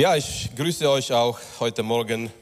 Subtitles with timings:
[0.00, 2.32] Ja, ich grüße euch auch heute Morgen.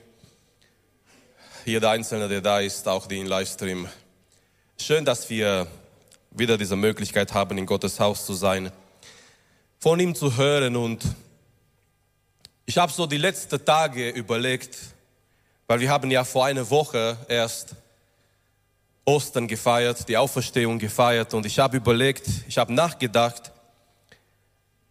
[1.65, 3.89] Jeder Einzelne, der da ist, auch die im Livestream.
[4.79, 5.67] Schön, dass wir
[6.33, 8.71] wieder diese Möglichkeit haben, in Gottes Haus zu sein,
[9.79, 10.77] von ihm zu hören.
[10.77, 11.03] Und
[12.67, 14.77] ich habe so die letzten Tage überlegt,
[15.67, 17.75] weil wir haben ja vor einer Woche erst
[19.07, 21.33] Ostern gefeiert, die Auferstehung gefeiert.
[21.33, 23.51] Und ich habe überlegt, ich habe nachgedacht,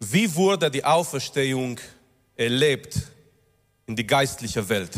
[0.00, 1.78] wie wurde die Auferstehung
[2.36, 2.96] erlebt
[3.86, 4.92] in die geistliche Welt?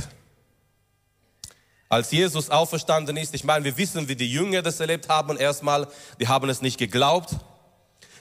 [1.89, 5.39] Als Jesus auferstanden ist, ich meine, wir wissen, wie die Jünger das erlebt haben.
[5.39, 5.89] Erstmal,
[6.21, 7.35] die haben es nicht geglaubt.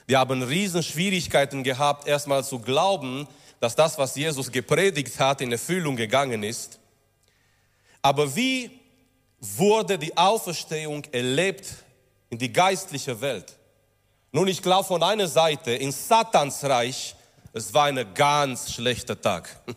[0.08, 3.28] Die haben riesen Schwierigkeiten gehabt, erstmal zu glauben,
[3.60, 6.78] dass das, was Jesus gepredigt hat, in Erfüllung gegangen ist.
[8.00, 8.70] Aber wie
[9.40, 11.66] wurde die Auferstehung erlebt
[12.30, 13.56] in die geistliche Welt?
[14.32, 17.14] Nun, ich glaube von einer Seite, in Satans Reich,
[17.52, 19.48] es war ein ganz schlechter Tag.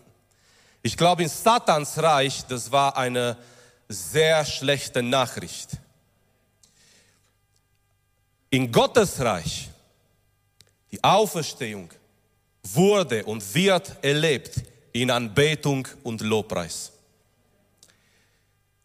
[0.84, 3.38] Ich glaube, in Satans Reich, das war eine
[3.88, 5.78] sehr schlechte Nachricht.
[8.50, 9.70] In Gottes Reich,
[10.92, 11.92] die Auferstehung
[12.64, 14.56] wurde und wird erlebt
[14.92, 16.92] in Anbetung und Lobpreis.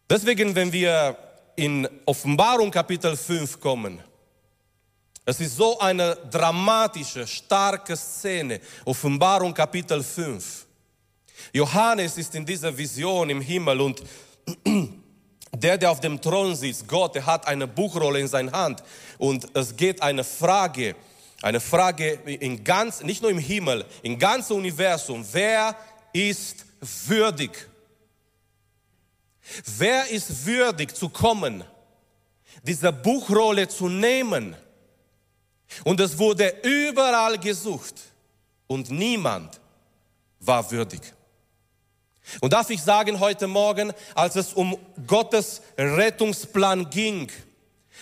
[0.09, 1.17] Deswegen, wenn wir
[1.55, 3.99] in Offenbarung Kapitel 5 kommen,
[5.29, 8.61] es ist so eine dramatische, starke Szene.
[8.85, 10.65] Offenbarung Kapitel 5.
[11.51, 14.03] Johannes ist in dieser Vision im Himmel und
[15.53, 18.81] der, der auf dem Thron sitzt, Gott, der hat eine Buchrolle in seiner Hand
[19.17, 20.95] und es geht eine Frage,
[21.41, 25.25] eine Frage in ganz, nicht nur im Himmel, im ganzen Universum.
[25.33, 25.75] Wer
[26.13, 27.67] ist würdig?
[29.77, 31.65] Wer ist würdig zu kommen,
[32.63, 34.55] diese Buchrolle zu nehmen?
[35.83, 37.95] Und es wurde überall gesucht
[38.67, 39.59] und niemand
[40.39, 41.01] war würdig.
[42.41, 47.31] Und darf ich sagen heute Morgen, als es um Gottes Rettungsplan ging,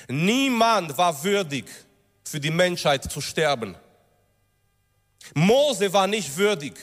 [0.07, 1.66] niemand war würdig
[2.23, 3.75] für die Menschheit zu sterben.
[5.34, 6.73] Mose war nicht würdig.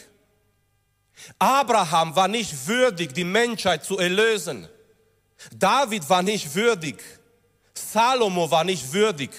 [1.39, 4.69] Abraham war nicht würdig, die Menschheit zu erlösen.
[5.53, 7.03] David war nicht würdig.
[7.75, 9.31] Salomo war nicht würdig.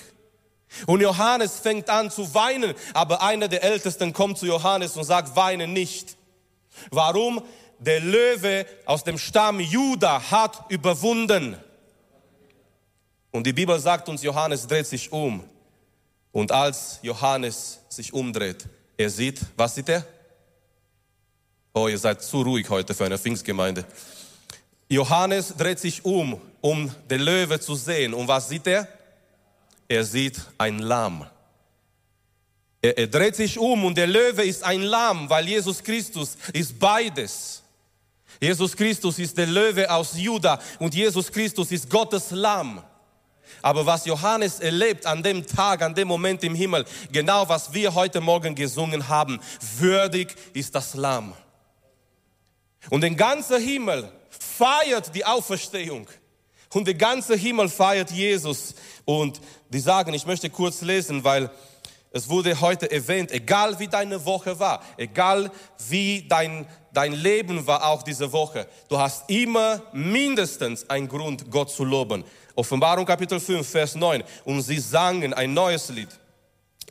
[0.86, 5.36] Und Johannes fängt an zu weinen, aber einer der Ältesten kommt zu Johannes und sagt,
[5.36, 6.18] weine nicht.
[6.90, 7.42] Warum?
[7.80, 11.58] Der Löwe aus dem Stamm Juda hat überwunden.
[13.32, 15.44] Und die Bibel sagt uns, Johannes dreht sich um.
[16.32, 18.66] Und als Johannes sich umdreht,
[18.98, 20.06] er sieht, was sieht er?
[21.74, 23.86] Oh, ihr seid zu ruhig heute für eine Pfingstgemeinde.
[24.88, 28.14] Johannes dreht sich um, um den Löwe zu sehen.
[28.14, 28.88] Und was sieht er?
[29.94, 31.26] Er sieht ein Lamm.
[32.82, 36.80] Er, er dreht sich um und der Löwe ist ein Lamm, weil Jesus Christus ist
[36.80, 37.62] beides.
[38.42, 42.84] Jesus Christus ist der Löwe aus Juda und Jesus Christus ist Gottes Lamm.
[43.62, 47.94] Aber was Johannes erlebt an dem Tag, an dem Moment im Himmel, genau was wir
[47.94, 49.40] heute Morgen gesungen haben,
[49.78, 51.34] würdig ist das Lamm.
[52.90, 56.08] Und der ganze Himmel feiert die Auferstehung.
[56.74, 58.76] Und der ganze Himmel feiert Jesus.
[59.06, 59.40] Und
[59.70, 61.50] die sagen, ich möchte kurz lesen, weil
[62.12, 65.52] es wurde heute erwähnt, egal wie deine Woche war, egal
[65.90, 71.72] wie dein, dein Leben war auch diese Woche, du hast immer mindestens einen Grund, Gott
[71.72, 72.24] zu loben.
[72.56, 74.24] Offenbarung Kapitel 5, Vers 9.
[74.46, 76.10] Und sie sangen ein neues Lied,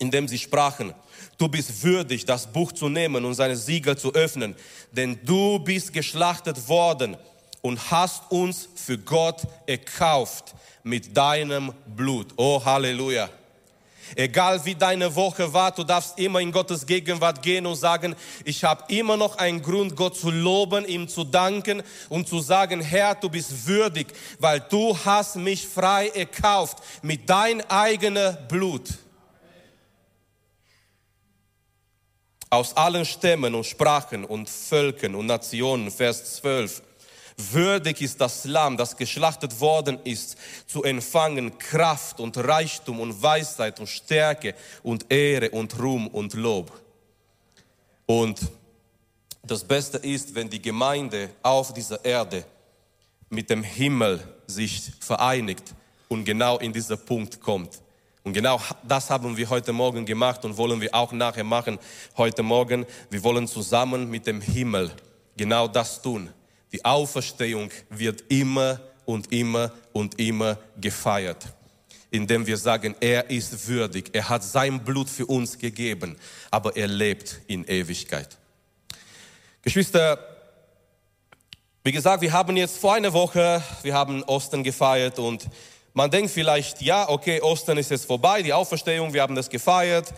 [0.00, 0.92] in dem sie sprachen,
[1.38, 4.56] du bist würdig, das Buch zu nehmen und seine Siegel zu öffnen,
[4.90, 7.16] denn du bist geschlachtet worden
[7.62, 12.28] und hast uns für Gott erkauft mit deinem Blut.
[12.36, 13.30] Oh Halleluja.
[14.14, 18.14] Egal wie deine Woche war, du darfst immer in Gottes Gegenwart gehen und sagen,
[18.44, 22.82] ich habe immer noch einen Grund, Gott zu loben, ihm zu danken und zu sagen,
[22.82, 24.08] Herr, du bist würdig,
[24.38, 28.90] weil du hast mich frei erkauft mit dein eigenes Blut.
[32.50, 36.82] Aus allen Stämmen und Sprachen und Völkern und Nationen, Vers 12
[37.50, 40.36] Würdig ist das Lamm, das geschlachtet worden ist,
[40.66, 46.72] zu empfangen Kraft und Reichtum und Weisheit und Stärke und Ehre und Ruhm und Lob.
[48.06, 48.40] Und
[49.42, 52.44] das Beste ist, wenn die Gemeinde auf dieser Erde
[53.28, 55.74] mit dem Himmel sich vereinigt
[56.08, 57.80] und genau in dieser Punkt kommt.
[58.24, 61.78] Und genau das haben wir heute Morgen gemacht und wollen wir auch nachher machen.
[62.16, 64.92] Heute Morgen, wir wollen zusammen mit dem Himmel
[65.36, 66.30] genau das tun.
[66.72, 71.52] Die Auferstehung wird immer und immer und immer gefeiert,
[72.10, 76.16] indem wir sagen, er ist würdig, er hat sein Blut für uns gegeben,
[76.50, 78.38] aber er lebt in Ewigkeit.
[79.60, 80.18] Geschwister,
[81.84, 85.48] wie gesagt, wir haben jetzt vor einer Woche, wir haben Ostern gefeiert und
[85.94, 90.14] man denkt vielleicht, ja, okay, Ostern ist jetzt vorbei, die Auferstehung, wir haben das gefeiert,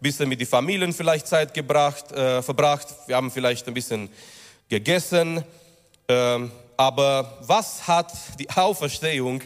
[0.00, 4.08] bisschen mit den Familien vielleicht Zeit gebracht, äh, verbracht, wir haben vielleicht ein bisschen
[4.68, 5.44] gegessen,
[6.08, 9.42] aber was hat die Auferstehung,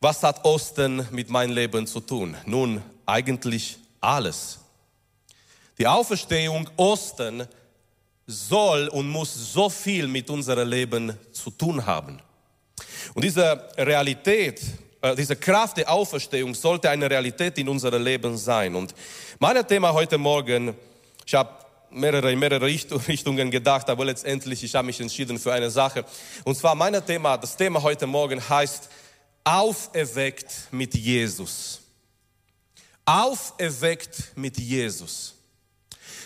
[0.00, 2.36] was hat Ostern mit meinem Leben zu tun?
[2.46, 4.60] Nun, eigentlich alles.
[5.78, 7.48] Die Auferstehung Ostern
[8.26, 12.20] soll und muss so viel mit unserem Leben zu tun haben.
[13.14, 14.60] Und diese Realität,
[15.00, 18.74] äh, diese Kraft der Auferstehung sollte eine Realität in unserem Leben sein.
[18.74, 18.94] Und
[19.38, 20.74] mein Thema heute Morgen,
[21.26, 21.63] ich habe
[21.94, 22.66] mehrere, mehrere
[23.08, 26.04] Richtungen gedacht, aber letztendlich, ich habe mich entschieden für eine Sache.
[26.44, 28.88] Und zwar mein Thema, das Thema heute Morgen heißt,
[29.44, 31.80] auferweckt mit Jesus.
[33.04, 35.34] Auferweckt mit Jesus.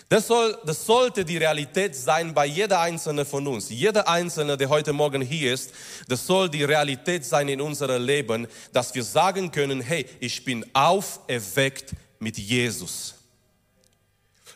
[0.08, 3.68] Das, soll, das sollte die Realität sein bei jeder Einzelne von uns.
[3.68, 5.72] Jeder Einzelne, der heute Morgen hier ist,
[6.08, 10.64] das soll die Realität sein in unserem Leben, dass wir sagen können, hey, ich bin
[10.72, 13.17] auferweckt mit Jesus.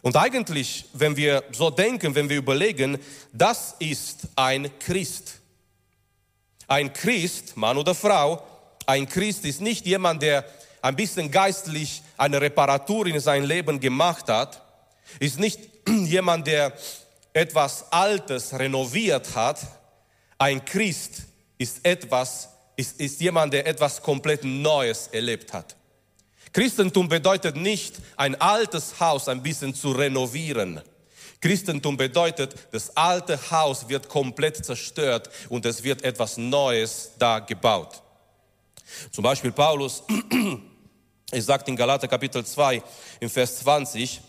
[0.02, 2.98] Und eigentlich, wenn wir so denken, wenn wir überlegen,
[3.32, 5.40] das ist ein Christ.
[6.66, 8.44] Ein Christ, Mann oder Frau,
[8.84, 10.44] ein Christ ist nicht jemand, der
[10.82, 14.60] ein bisschen geistlich eine Reparatur in sein Leben gemacht hat,
[15.20, 16.72] ist nicht jemand, der
[17.32, 19.60] etwas Altes renoviert hat.
[20.36, 21.22] Ein Christ
[21.58, 25.76] ist etwas, ist, ist jemand, der etwas komplett Neues erlebt hat.
[26.52, 30.80] Christentum bedeutet nicht, ein altes Haus ein bisschen zu renovieren.
[31.40, 38.00] Christentum bedeutet, das alte Haus wird komplett zerstört und es wird etwas Neues da gebaut.
[39.10, 40.04] Zum Beispiel Paulus,
[41.30, 42.82] er sagt in Galater Kapitel 2
[43.20, 44.20] im Vers 20,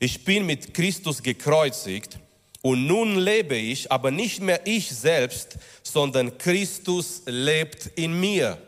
[0.00, 2.18] ich bin mit Christus gekreuzigt
[2.62, 8.58] und nun lebe ich, aber nicht mehr ich selbst, sondern Christus lebt in mir.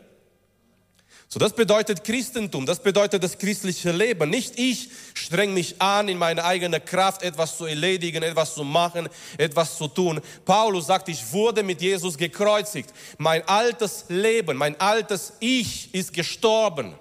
[1.33, 4.29] So, das bedeutet Christentum, das bedeutet das christliche Leben.
[4.29, 9.07] Nicht ich streng mich an, in meine eigene Kraft etwas zu erledigen, etwas zu machen,
[9.37, 10.19] etwas zu tun.
[10.43, 12.89] Paulus sagt, ich wurde mit Jesus gekreuzigt.
[13.17, 16.95] Mein altes Leben, mein altes Ich ist gestorben.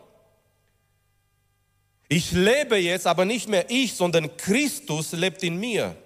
[2.08, 5.96] Ich lebe jetzt aber nicht mehr ich, sondern Christus lebt in mir.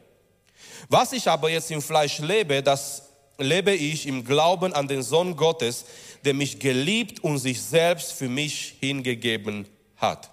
[0.88, 3.02] Was ich aber jetzt im Fleisch lebe, das
[3.36, 5.84] lebe ich im Glauben an den Sohn Gottes,
[6.24, 9.66] der mich geliebt und sich selbst für mich hingegeben
[9.96, 10.30] hat.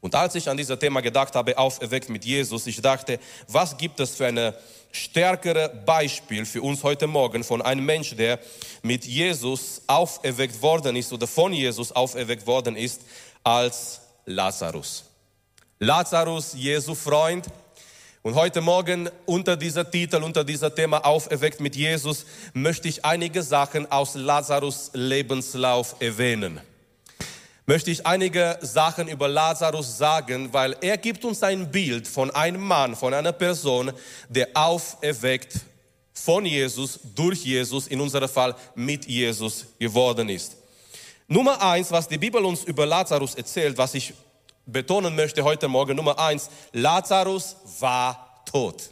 [0.00, 3.18] Und als ich an dieses Thema gedacht habe, auferweckt mit Jesus, ich dachte,
[3.48, 4.54] was gibt es für ein
[4.92, 8.38] stärkere Beispiel für uns heute Morgen von einem Mensch, der
[8.82, 13.02] mit Jesus auferweckt worden ist oder von Jesus auferweckt worden ist,
[13.44, 15.04] als Lazarus.
[15.78, 17.46] Lazarus, Jesu Freund.
[18.22, 23.42] Und heute Morgen unter dieser Titel, unter dieser Thema Auferweckt mit Jesus, möchte ich einige
[23.42, 26.60] Sachen aus Lazarus Lebenslauf erwähnen.
[27.64, 32.60] Möchte ich einige Sachen über Lazarus sagen, weil er gibt uns ein Bild von einem
[32.60, 33.90] Mann, von einer Person,
[34.28, 35.54] der auferweckt
[36.12, 40.58] von Jesus, durch Jesus, in unserem Fall mit Jesus geworden ist.
[41.26, 44.12] Nummer eins, was die Bibel uns über Lazarus erzählt, was ich
[44.72, 48.90] betonen möchte heute Morgen, Nummer eins, Lazarus war tot.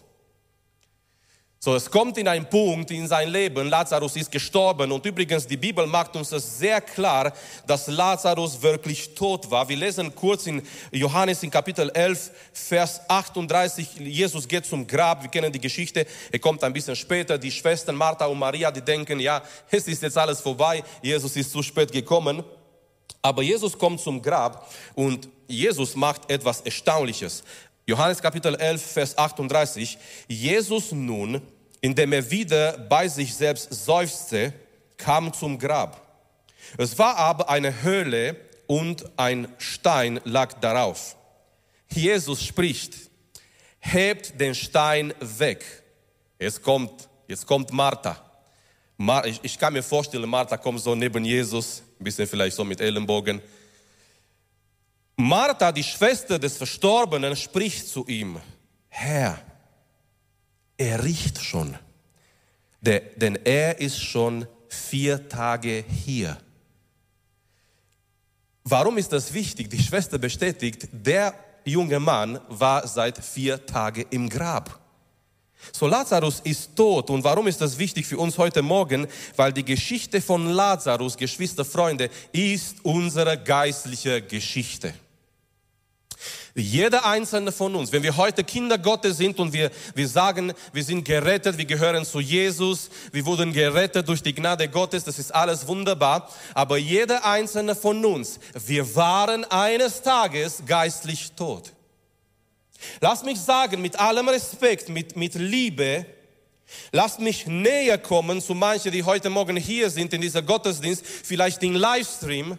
[1.60, 5.56] So, es kommt in einen Punkt in sein Leben, Lazarus ist gestorben und übrigens die
[5.56, 7.32] Bibel macht uns das sehr klar,
[7.66, 9.68] dass Lazarus wirklich tot war.
[9.68, 10.62] Wir lesen kurz in
[10.92, 16.38] Johannes in Kapitel 11, Vers 38, Jesus geht zum Grab, wir kennen die Geschichte, er
[16.38, 20.16] kommt ein bisschen später, die Schwestern Martha und Maria, die denken, ja, es ist jetzt
[20.16, 22.44] alles vorbei, Jesus ist zu spät gekommen.
[23.22, 27.42] Aber Jesus kommt zum Grab und Jesus macht etwas Erstaunliches.
[27.86, 29.98] Johannes Kapitel 11, Vers 38.
[30.28, 31.40] Jesus nun,
[31.80, 34.52] indem er wieder bei sich selbst seufzte,
[34.96, 36.06] kam zum Grab.
[36.76, 41.16] Es war aber eine Höhle und ein Stein lag darauf.
[41.88, 42.94] Jesus spricht,
[43.80, 45.64] hebt den Stein weg.
[46.38, 48.22] Jetzt kommt, jetzt kommt Martha.
[49.42, 53.40] Ich kann mir vorstellen, Martha kommt so neben Jesus, ein bisschen vielleicht so mit Ellenbogen.
[55.16, 58.40] Martha, die Schwester des Verstorbenen, spricht zu ihm,
[58.88, 59.38] Herr,
[60.76, 61.76] er riecht schon,
[62.80, 66.38] denn er ist schon vier Tage hier.
[68.62, 69.70] Warum ist das wichtig?
[69.70, 74.78] Die Schwester bestätigt, der junge Mann war seit vier Tagen im Grab.
[75.72, 77.10] So Lazarus ist tot.
[77.10, 79.06] Und warum ist das wichtig für uns heute Morgen?
[79.36, 84.94] Weil die Geschichte von Lazarus, Geschwister, Freunde, ist unsere geistliche Geschichte.
[86.54, 90.82] Jeder einzelne von uns, wenn wir heute Kinder Gottes sind und wir, wir sagen, wir
[90.82, 95.32] sind gerettet, wir gehören zu Jesus, wir wurden gerettet durch die Gnade Gottes, das ist
[95.32, 96.28] alles wunderbar.
[96.54, 101.72] Aber jeder einzelne von uns, wir waren eines Tages geistlich tot.
[103.00, 106.06] Lass mich sagen, mit allem Respekt, mit, mit Liebe,
[106.92, 111.62] Lasst mich näher kommen zu manchen, die heute Morgen hier sind in dieser Gottesdienst, vielleicht
[111.62, 112.58] in Livestream.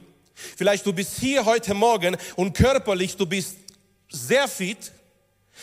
[0.57, 3.57] Vielleicht du bist hier heute Morgen und körperlich du bist
[4.09, 4.91] sehr fit,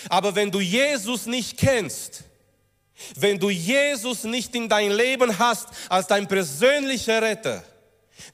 [0.08, 2.24] aber wenn du Jesus nicht kennst,
[3.16, 7.64] wenn du Jesus nicht in dein Leben hast als dein persönlicher Retter,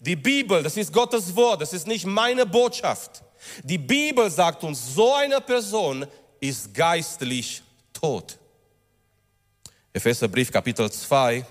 [0.01, 3.23] die Bibel, das ist Gottes Wort, das ist nicht meine Botschaft.
[3.63, 6.07] Die Bibel sagt uns, so eine Person
[6.41, 8.39] ist geistlich tot.
[9.93, 11.45] Epheserbrief Kapitel 2,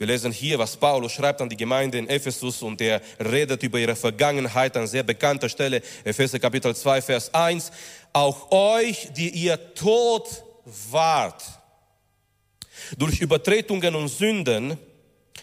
[0.00, 3.78] wir lesen hier, was Paulus schreibt an die Gemeinde in Ephesus und er redet über
[3.78, 5.82] ihre Vergangenheit an sehr bekannter Stelle.
[6.04, 7.70] Epheser Kapitel 2, Vers 1.
[8.14, 10.42] Auch euch, die ihr tot
[10.90, 11.44] wart,
[12.96, 14.78] durch Übertretungen und Sünden,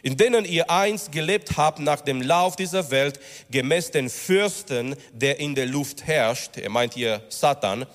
[0.03, 5.39] in denen ihr einst gelebt habt nach dem Lauf dieser Welt, gemäß den Fürsten, der
[5.39, 7.85] in der Luft herrscht, er meint hier Satan,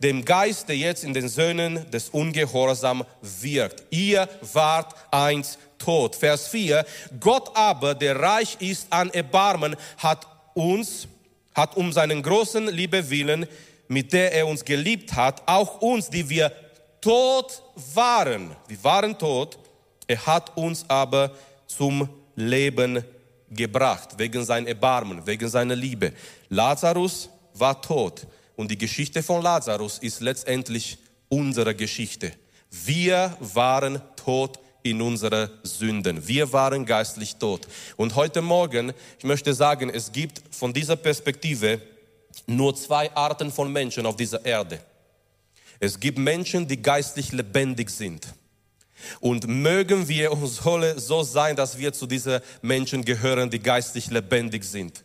[0.00, 3.84] dem Geist, der jetzt in den Söhnen des Ungehorsam wirkt.
[3.90, 6.16] Ihr wart einst tot.
[6.16, 6.84] Vers 4.
[7.20, 11.06] Gott aber, der reich ist an Erbarmen, hat uns,
[11.54, 13.46] hat um seinen großen Liebe willen,
[13.88, 16.50] mit der er uns geliebt hat, auch uns, die wir
[17.00, 17.62] tot
[17.94, 19.58] waren, wir waren tot,
[20.06, 21.32] er hat uns aber
[21.66, 23.04] zum Leben
[23.50, 26.12] gebracht, wegen sein Erbarmen, wegen seiner Liebe.
[26.48, 32.32] Lazarus war tot und die Geschichte von Lazarus ist letztendlich unsere Geschichte.
[32.70, 36.26] Wir waren tot in unsere Sünden.
[36.26, 37.66] Wir waren geistlich tot.
[37.96, 41.80] Und heute Morgen, ich möchte sagen, es gibt von dieser Perspektive
[42.46, 44.80] nur zwei Arten von Menschen auf dieser Erde.
[45.80, 48.26] Es gibt Menschen, die geistlich lebendig sind.
[49.20, 54.10] Und mögen wir und solle so sein, dass wir zu diesen Menschen gehören, die geistlich
[54.10, 55.04] lebendig sind.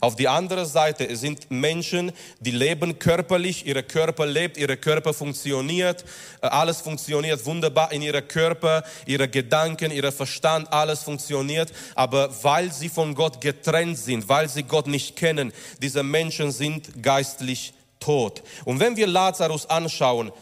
[0.00, 6.04] Auf die andere Seite sind Menschen, die leben körperlich, ihre Körper lebt, ihre Körper funktioniert,
[6.42, 12.72] äh, alles funktioniert wunderbar in ihrer Körper, ihre Gedanken, ihr Verstand, alles funktioniert, aber weil
[12.72, 18.42] sie von Gott getrennt sind, weil sie Gott nicht kennen, diese Menschen sind geistlich tot.
[18.64, 20.32] Und wenn wir Lazarus anschauen,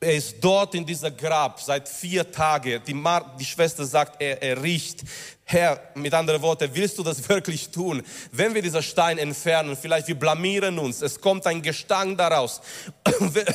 [0.00, 2.82] er ist dort in dieser Grab seit vier Tagen.
[2.86, 5.02] Die, Mar die Schwester sagt, er, er riecht.
[5.44, 8.02] Herr, mit anderen Worten, willst du das wirklich tun?
[8.32, 12.60] Wenn wir diesen Stein entfernen, vielleicht wir blamieren uns, es kommt ein Gestank daraus.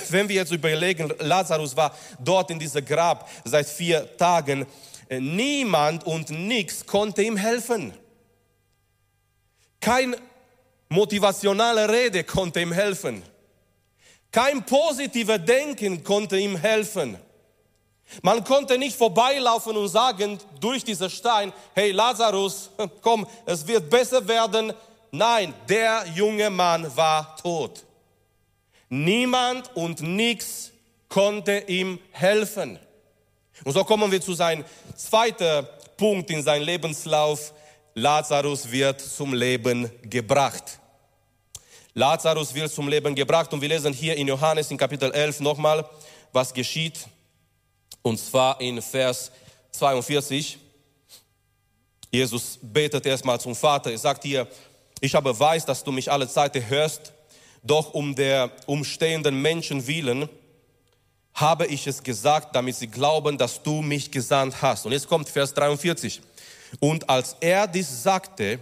[0.10, 4.66] Wenn wir jetzt überlegen, Lazarus war dort in dieser Grab seit vier Tagen,
[5.10, 7.94] niemand und nichts konnte ihm helfen.
[9.80, 10.16] Kein
[10.90, 13.24] motivationale Rede konnte ihm helfen.
[14.32, 17.18] Kein positiver Denken konnte ihm helfen.
[18.22, 22.70] Man konnte nicht vorbeilaufen und sagen durch diesen Stein, hey Lazarus,
[23.02, 24.74] komm, es wird besser werden.
[25.12, 27.84] Nein, der junge Mann war tot.
[28.90, 30.72] Niemand und nichts
[31.08, 32.80] konnte ihm helfen.
[33.64, 37.54] Und so kommen wir zu seinem zweiten Punkt in seinem Lebenslauf.
[37.94, 40.81] Lazarus wird zum Leben gebracht.
[41.94, 45.88] Lazarus wird zum Leben gebracht und wir lesen hier in Johannes in Kapitel 11 nochmal,
[46.32, 47.00] was geschieht.
[48.02, 49.32] Und zwar in Vers
[49.72, 50.58] 42.
[52.10, 53.92] Jesus betet erstmal zum Vater.
[53.92, 54.48] Er sagt hier,
[55.00, 57.14] ich aber weiß, dass du mich alle Zeit hörst,
[57.64, 60.30] doch um der umstehenden Menschen willen
[61.34, 64.86] habe ich es gesagt, damit sie glauben, dass du mich gesandt hast.
[64.86, 66.22] Und jetzt kommt Vers 43.
[66.80, 68.60] Und als er dies sagte,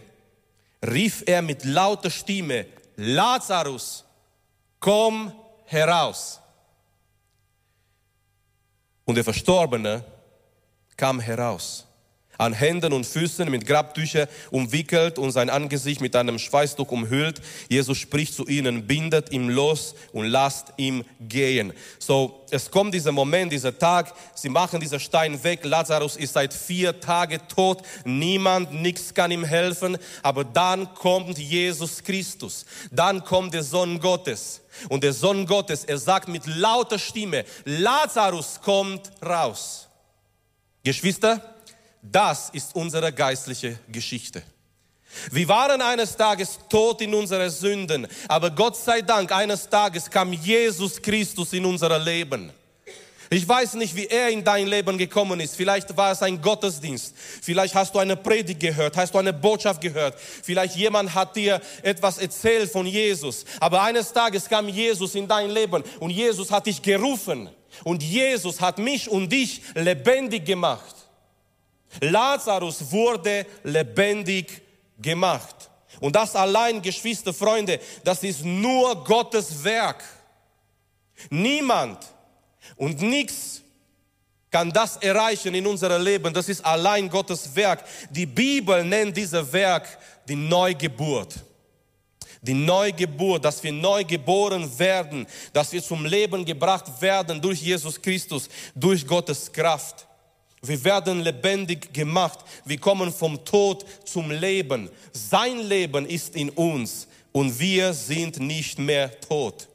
[0.86, 2.66] rief er mit lauter Stimme,
[3.02, 4.04] Lazarus,
[4.80, 5.32] komm
[5.66, 6.42] heraus.
[9.06, 10.04] Und der Verstorbene
[10.98, 11.89] kam heraus
[12.40, 17.42] an Händen und Füßen mit Grabtücher umwickelt und sein Angesicht mit einem Schweißtuch umhüllt.
[17.68, 21.74] Jesus spricht zu ihnen, bindet ihm los und lasst ihm gehen.
[22.00, 25.66] So, es kommt dieser Moment, dieser Tag, sie machen diesen Stein weg.
[25.66, 27.84] Lazarus ist seit vier Tagen tot.
[28.06, 29.98] Niemand, nichts kann ihm helfen.
[30.24, 32.66] Aber dann kommt Jesus Christus.
[32.90, 34.62] Dann kommt der Sohn Gottes.
[34.88, 39.90] Und der Sohn Gottes, er sagt mit lauter Stimme, Lazarus kommt raus.
[40.84, 41.59] Geschwister,
[42.02, 44.42] das ist unsere geistliche Geschichte.
[45.32, 50.32] Wir waren eines Tages tot in unseren Sünden, aber Gott sei Dank, eines Tages kam
[50.34, 52.52] Jesus Christus in unser Leben.
[53.32, 55.56] Ich weiß nicht, wie er in dein Leben gekommen ist.
[55.56, 57.14] Vielleicht war es ein Gottesdienst.
[57.16, 60.20] Vielleicht hast du eine Predigt gehört, hast du eine Botschaft gehört.
[60.20, 63.46] Vielleicht jemand hat dir etwas erzählt von Jesus.
[63.60, 67.50] Aber eines Tages kam Jesus in dein Leben und Jesus hat dich gerufen.
[67.84, 70.96] Und Jesus hat mich und dich lebendig gemacht.
[72.02, 74.62] Lazarus wurde lebendig
[74.98, 75.70] gemacht.
[76.00, 80.04] Und das allein, Geschwister, Freunde, das ist nur Gottes Werk.
[81.30, 82.06] Niemand
[82.78, 83.62] und nichts
[84.50, 86.34] kann das erreichen in unserem Leben.
[86.34, 87.84] Das ist allein Gottes Werk.
[88.10, 91.36] Die Bibel nennt dieses Werk die Neugeburt.
[92.42, 98.02] Die Neugeburt, dass wir neu geboren werden, dass wir zum Leben gebracht werden durch Jesus
[98.02, 100.08] Christus, durch Gottes Kraft.
[100.62, 102.40] Wir werden lebendig gemacht.
[102.66, 104.90] Wir kommen vom Tod zum Leben.
[105.14, 109.68] Sein Leben ist in uns und wir sind nicht mehr tot.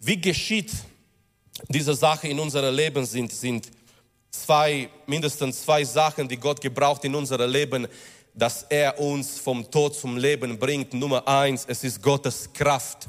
[0.00, 0.72] Wie geschieht
[1.68, 3.70] diese Sache in unserem Leben sind, sind
[4.30, 7.86] zwei, mindestens zwei Sachen, die Gott gebraucht in unserem Leben,
[8.34, 10.94] dass er uns vom Tod zum Leben bringt.
[10.94, 13.08] Nummer eins, es ist Gottes Kraft.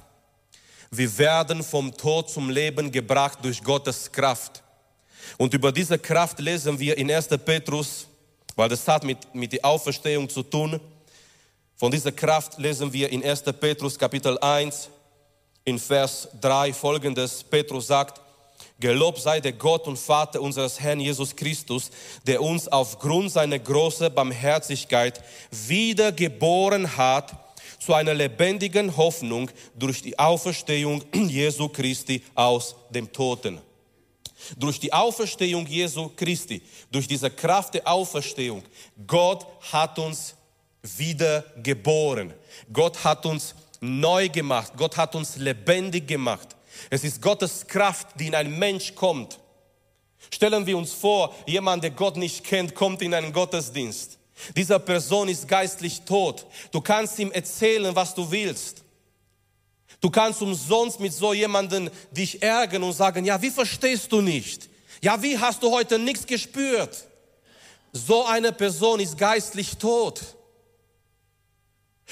[0.92, 4.63] Wir werden vom Tod zum Leben gebracht durch Gottes Kraft.
[5.38, 7.28] Und über diese Kraft lesen wir in 1.
[7.46, 8.08] Petrus,
[8.56, 10.80] weil das hat mit, mit der Auferstehung zu tun.
[11.76, 13.44] Von dieser Kraft lesen wir in 1.
[13.60, 14.90] Petrus Kapitel 1
[15.66, 17.44] in Vers 3 folgendes.
[17.44, 18.22] Petrus sagt,
[18.80, 21.90] Gelobt sei der Gott und Vater unseres Herrn Jesus Christus,
[22.28, 25.22] der uns aufgrund seiner großen Barmherzigkeit
[25.52, 27.34] wiedergeboren hat
[27.80, 33.60] zu einer lebendigen Hoffnung durch die Auferstehung Jesu Christi aus dem Toten.
[34.58, 38.64] Durch die Auferstehung Jesu Christi, durch diese Kraft der Auferstehung,
[39.08, 40.36] Gott hat uns
[40.82, 42.34] wieder geboren.
[42.72, 44.74] Gott hat uns neu gemacht.
[44.78, 46.56] Gott hat uns lebendig gemacht.
[46.90, 49.40] Es ist Gottes Kraft, die in einen Mensch kommt.
[50.32, 54.18] Stellen wir uns vor, jemand, der Gott nicht kennt, kommt in einen Gottesdienst.
[54.56, 56.46] Dieser Person ist geistlich tot.
[56.72, 58.83] Du kannst ihm erzählen, was du willst.
[60.04, 64.70] Du kannst umsonst mit so jemandem dich ärgern und sagen, ja, wie verstehst du nicht?
[65.02, 67.08] Ja, wie hast du heute nichts gespürt?
[67.94, 70.20] So eine Person ist geistlich tot.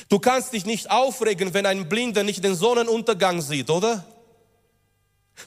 [0.08, 4.06] Du kannst dich nicht aufregen, wenn ein Blinder nicht den Sonnenuntergang sieht, oder?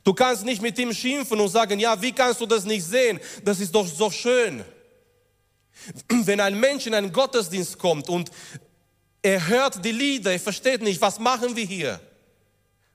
[0.03, 3.21] Du kannst nicht mit ihm schimpfen und sagen, ja, wie kannst du das nicht sehen?
[3.43, 4.63] Das ist doch so schön.
[6.11, 8.31] Wenn ein Mensch in einen Gottesdienst kommt und
[9.23, 12.01] er hört die Lieder, er versteht nicht, was machen wir hier?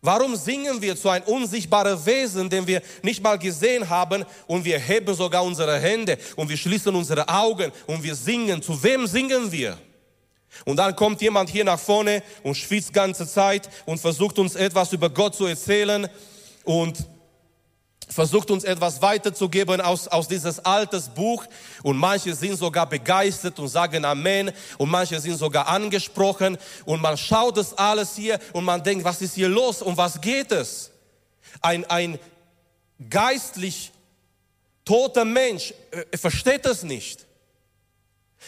[0.02, 4.80] Warum singen wir zu einem unsichtbaren Wesen, den wir nicht mal gesehen haben und wir
[4.80, 8.62] heben sogar unsere Hände und wir schließen unsere Augen und wir singen?
[8.62, 9.78] Zu wem singen wir?
[10.66, 14.94] Und dann kommt jemand hier nach vorne und schwitzt ganze Zeit und versucht uns etwas
[14.94, 16.08] über Gott zu erzählen
[16.64, 16.98] und
[18.10, 21.45] versucht uns etwas weiterzugeben aus, aus dieses altes Buch
[21.84, 27.17] und manche sind sogar begeistert und sagen Amen und manche sind sogar angesprochen und man
[27.17, 30.91] schaut das alles hier und man denkt, was ist hier los und was geht es?
[31.62, 32.19] Ein, ein
[33.10, 33.91] geistlich
[34.84, 37.26] toter Mensch äh, versteht es nicht.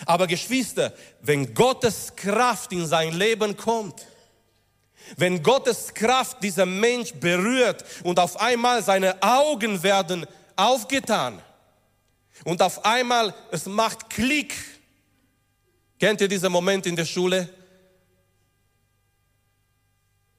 [0.06, 4.08] Aber Geschwister, wenn Gottes Kraft in sein Leben kommt,
[5.18, 11.42] wenn Gottes Kraft dieser Mensch berührt und auf einmal seine Augen werden aufgetan
[12.44, 14.56] und auf einmal es macht Klick.
[16.00, 17.48] Kennt ihr diesen Moment in der Schule?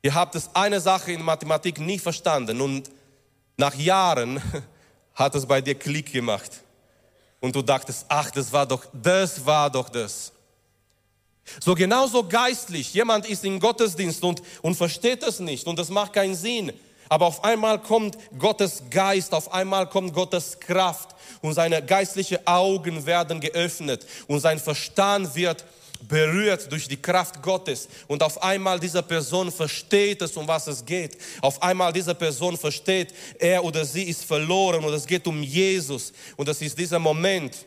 [0.02, 2.90] Ihr habt es eine Sache in Mathematik nie verstanden und
[3.56, 4.42] nach Jahren
[5.14, 6.62] hat es bei dir Klick gemacht.
[7.40, 10.32] Und du dachtest, ach, das war doch, das war doch das.
[11.60, 12.94] So genauso geistlich.
[12.94, 16.72] Jemand ist im Gottesdienst und, und versteht es nicht und das macht keinen Sinn.
[17.08, 23.04] Aber auf einmal kommt Gottes Geist, auf einmal kommt Gottes Kraft und seine geistlichen Augen
[23.04, 25.64] werden geöffnet und sein Verstand wird
[26.08, 30.84] berührt durch die Kraft Gottes und auf einmal diese Person versteht es, um was es
[30.84, 31.16] geht.
[31.40, 36.12] Auf einmal diese Person versteht, er oder sie ist verloren und es geht um Jesus
[36.36, 37.66] und das ist dieser Moment,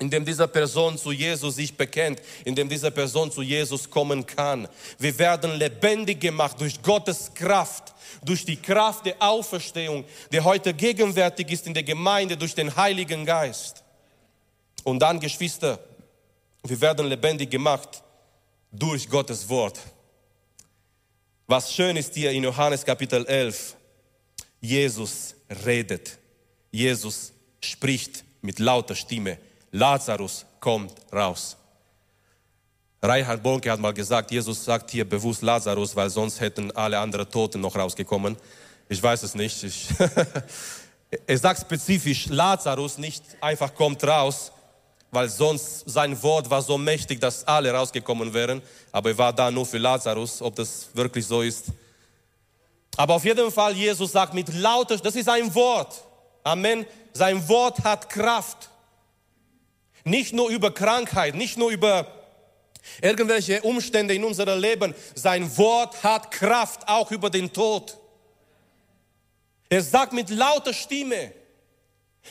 [0.00, 4.24] in dem diese Person zu Jesus sich bekennt, in dem diese Person zu Jesus kommen
[4.24, 4.66] kann.
[4.98, 11.50] Wir werden lebendig gemacht durch Gottes Kraft, durch die Kraft der Auferstehung, die heute gegenwärtig
[11.52, 13.84] ist in der Gemeinde durch den Heiligen Geist.
[14.84, 15.78] Und dann, Geschwister,
[16.64, 18.02] wir werden lebendig gemacht
[18.72, 19.78] durch Gottes Wort.
[21.46, 23.76] Was schön ist hier in Johannes Kapitel 11.
[24.62, 25.34] Jesus
[25.64, 26.18] redet.
[26.70, 29.38] Jesus spricht mit lauter Stimme.
[29.72, 31.56] Lazarus kommt raus.
[33.02, 37.30] Reinhard Bonke hat mal gesagt, Jesus sagt hier bewusst Lazarus, weil sonst hätten alle anderen
[37.30, 38.36] Toten noch rausgekommen.
[38.88, 39.62] Ich weiß es nicht.
[39.64, 39.88] Ich
[41.26, 44.52] Er sagt spezifisch Lazarus, nicht einfach kommt raus,
[45.10, 48.62] weil sonst sein Wort war so mächtig, dass alle rausgekommen wären.
[48.92, 51.66] Aber er war da nur für Lazarus, ob das wirklich so ist.
[52.96, 56.04] Aber auf jeden Fall, Jesus sagt mit lauter, das ist ein Wort.
[56.44, 56.86] Amen.
[57.12, 58.69] Sein Wort hat Kraft.
[60.04, 62.06] Nicht nur über Krankheit, nicht nur über
[63.02, 64.94] irgendwelche Umstände in unserem Leben.
[65.14, 67.96] Sein Wort hat Kraft auch über den Tod.
[69.68, 71.32] Er sagt mit lauter Stimme,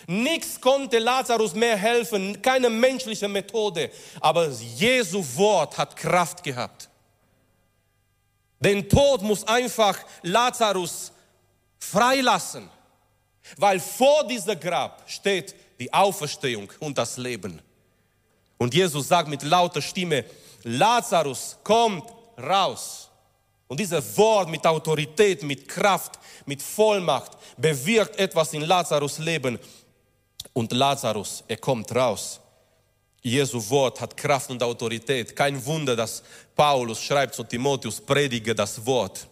[0.08, 6.90] nichts konnte Lazarus mehr helfen, keine menschliche Methode, aber Jesu Wort hat Kraft gehabt.
[8.60, 11.14] Den Tod muss einfach Lazarus
[11.80, 12.70] freilassen,
[13.56, 17.62] weil vor dieser Grab steht die Auferstehung und das Leben.
[18.58, 20.26] Und Jesus sagt mit lauter Stimme,
[20.64, 22.04] Lazarus kommt
[22.38, 23.10] raus.
[23.68, 29.60] Und dieses Wort mit Autorität, mit Kraft, mit Vollmacht bewirkt etwas in Lazarus Leben.
[30.54, 32.40] Und Lazarus, er kommt raus.
[33.22, 35.36] Jesu Wort hat Kraft und Autorität.
[35.36, 36.24] Kein Wunder, dass
[36.56, 39.28] Paulus schreibt zu Timotheus, predige das Wort.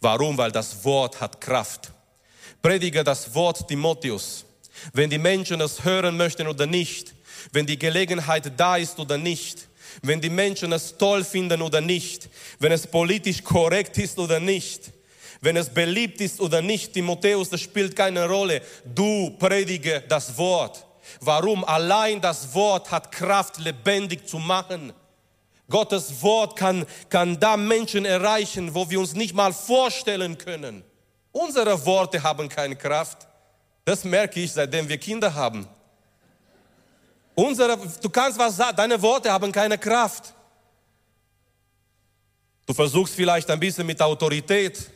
[0.00, 0.36] Warum?
[0.36, 1.92] Weil das Wort hat Kraft.
[2.60, 4.44] Predige das Wort Timotheus.
[4.92, 7.14] Wenn die Menschen es hören möchten oder nicht,
[7.52, 9.68] wenn die Gelegenheit da ist oder nicht,
[10.02, 14.92] wenn die Menschen es toll finden oder nicht, wenn es politisch korrekt ist oder nicht,
[15.40, 18.62] wenn es beliebt ist oder nicht, Timotheus, das spielt keine Rolle.
[18.84, 20.86] Du predige das Wort.
[21.20, 21.64] Warum?
[21.64, 24.92] Allein das Wort hat Kraft, lebendig zu machen.
[25.68, 30.84] Gottes Wort kann, kann da Menschen erreichen, wo wir uns nicht mal vorstellen können.
[31.32, 33.26] Unsere Worte haben keine Kraft.
[33.84, 35.66] Das merke ich, seitdem wir Kinder haben.
[37.34, 40.34] Unsere, du kannst was sagen, deine Worte haben keine Kraft.
[42.66, 44.90] Du versuchst vielleicht ein bisschen mit Autorität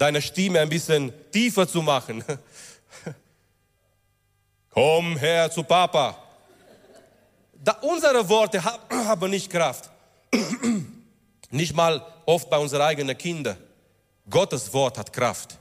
[0.00, 2.24] deine Stimme ein bisschen tiefer zu machen.
[4.70, 6.16] Komm her zu Papa.
[7.62, 9.90] Da, unsere Worte haben nicht Kraft.
[11.50, 13.58] nicht mal oft bei unseren eigenen Kindern.
[14.28, 15.59] Gottes Wort hat Kraft.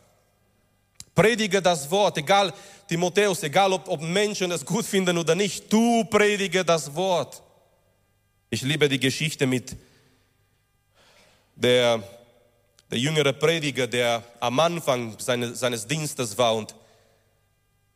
[1.20, 2.54] Predige das Wort, egal
[2.88, 7.44] Timotheus, egal ob, ob Menschen es gut finden oder nicht, du predige das Wort.
[8.50, 9.76] Ich liebe die Geschichte mit
[11.58, 12.02] der,
[12.90, 16.74] der jüngere Prediger, der am Anfang seine, seines Dienstes war und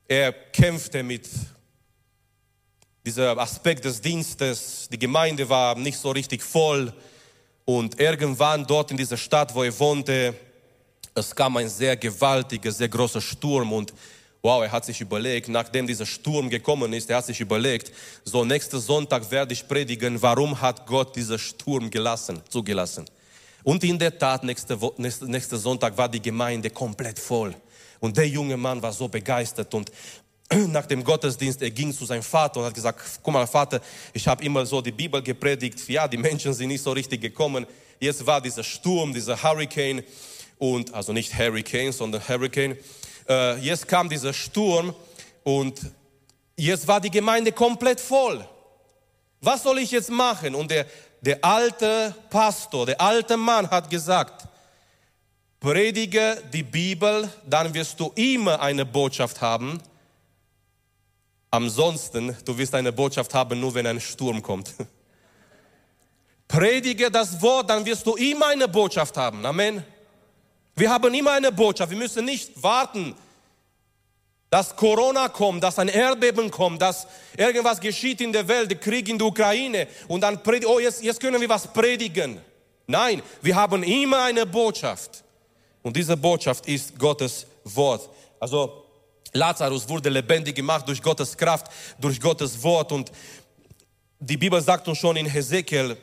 [0.06, 1.30] er kämpfte mit
[3.06, 4.90] diesem Aspekt des Dienstes.
[4.92, 6.92] Die Gemeinde war nicht so richtig voll
[7.64, 10.36] und irgendwann dort in dieser Stadt, wo er wohnte,
[11.16, 13.94] es kam ein sehr gewaltiger, sehr großer Sturm und
[14.42, 17.92] wow, er hat sich überlegt, nachdem dieser Sturm gekommen ist, er hat sich überlegt,
[18.26, 23.06] so nächsten Sonntag werde ich predigen, warum hat Gott diesen Sturm gelassen, zugelassen.
[23.64, 27.56] Und in der Tat, nächsten nächste, nächste Sonntag war die Gemeinde komplett voll.
[28.02, 29.90] Und der junge Mann war so begeistert und
[30.68, 33.80] nach dem Gottesdienst, er ging zu seinem Vater und hat gesagt, guck mal Vater,
[34.12, 37.66] ich habe immer so die Bibel gepredigt, ja, die Menschen sind nicht so richtig gekommen,
[37.98, 40.04] jetzt war dieser Sturm, dieser Hurricane
[40.64, 42.78] und also nicht Hurricane, sondern Hurricane.
[43.28, 44.96] Äh, jetzt kam dieser Sturm
[45.44, 45.78] und
[46.56, 48.48] jetzt war die Gemeinde komplett voll.
[49.42, 50.56] Was soll ich jetzt machen?
[50.56, 50.86] Und der,
[51.20, 54.48] der alte Pastor, der alte Mann hat gesagt,
[55.60, 59.82] predige die Bibel, dann wirst du immer eine Botschaft haben.
[61.52, 64.74] Ansonsten, du wirst eine Botschaft haben, nur wenn ein Sturm kommt.
[66.48, 69.46] Predige das Wort, dann wirst du immer eine Botschaft haben.
[69.46, 69.84] Amen.
[70.76, 71.92] Wir haben immer eine Botschaft.
[71.92, 73.16] Wir müssen nicht warten,
[74.50, 79.10] dass Corona kommt, dass ein Erdbeben kommt, dass irgendwas geschieht in der Welt, der Krieg
[79.10, 82.40] in der Ukraine und dann predigen, oh, jetzt, jetzt können wir was predigen.
[82.86, 85.24] Nein, wir haben immer eine Botschaft.
[85.82, 88.10] Und diese Botschaft ist Gottes Wort.
[88.40, 88.86] Also
[89.34, 91.68] Lazarus wurde lebendig gemacht durch Gottes Kraft,
[92.00, 92.92] durch Gottes Wort.
[92.92, 93.12] Und
[94.20, 95.98] die Bibel sagt uns schon in Hesekiel,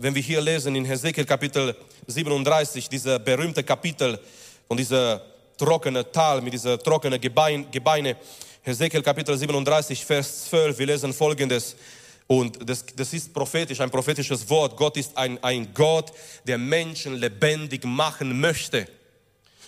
[0.00, 1.74] wenn wir hier lesen, in Hesekiel Kapitel
[2.06, 4.18] 37, dieser berühmte Kapitel
[4.68, 5.20] von dieser
[5.56, 8.16] trockenen Tal mit dieser trockenen Gebeine, Gebeine.
[8.62, 11.74] Hesekiel Kapitel 37, Vers 12, wir lesen folgendes.
[12.28, 14.76] Und das, das ist prophetisch, ein prophetisches Wort.
[14.76, 16.12] Gott ist ein, ein Gott,
[16.46, 18.86] der Menschen lebendig machen möchte.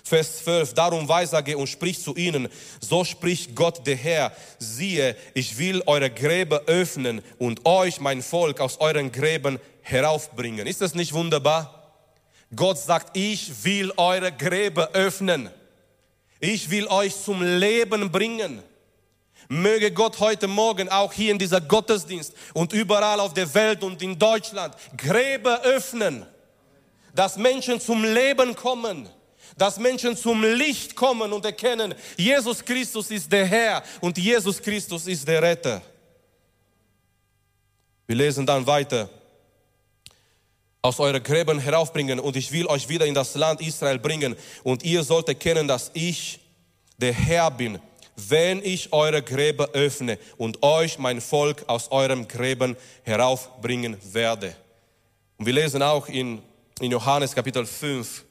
[0.04, 2.48] Vers 12, darum weissage und sprich zu ihnen,
[2.80, 8.60] so spricht Gott der Herr, siehe, ich will eure Gräber öffnen und euch, mein Volk,
[8.60, 9.58] aus euren Gräben
[9.90, 10.66] heraufbringen.
[10.66, 11.80] Ist das nicht wunderbar?
[12.54, 15.50] Gott sagt, ich will eure Gräber öffnen.
[16.40, 18.62] Ich will euch zum Leben bringen.
[19.48, 24.00] Möge Gott heute Morgen auch hier in dieser Gottesdienst und überall auf der Welt und
[24.00, 26.24] in Deutschland Gräber öffnen,
[27.14, 29.08] dass Menschen zum Leben kommen,
[29.58, 35.06] dass Menschen zum Licht kommen und erkennen, Jesus Christus ist der Herr und Jesus Christus
[35.06, 35.82] ist der Retter.
[38.06, 39.10] Wir lesen dann weiter.
[40.82, 44.82] Aus euren Gräbern heraufbringen und ich will euch wieder in das Land Israel bringen und
[44.82, 46.40] ihr sollt erkennen, dass ich
[46.96, 47.78] der Herr bin,
[48.16, 54.56] wenn ich eure Gräber öffne und euch mein Volk aus eurem Gräben heraufbringen werde.
[55.36, 56.40] Und wir lesen auch in,
[56.80, 58.24] in Johannes Kapitel 5,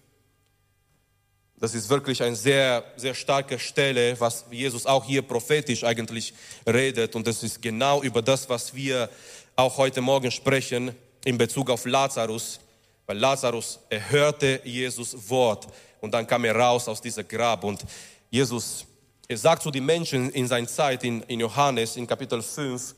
[1.59, 6.33] das ist wirklich eine sehr, sehr starke Stelle, was Jesus auch hier prophetisch eigentlich
[6.65, 7.15] redet.
[7.15, 9.09] Und das ist genau über das, was wir
[9.57, 10.95] auch heute Morgen sprechen
[11.29, 12.59] in Bezug auf Lazarus.
[13.05, 15.67] Weil Lazarus, er hörte Jesus Wort
[16.01, 17.63] und dann kam er raus aus dieser Grab.
[17.63, 17.83] Und
[18.29, 18.85] Jesus,
[19.27, 22.95] er sagt zu den Menschen in seiner Zeit, in, in Johannes, in Kapitel 5,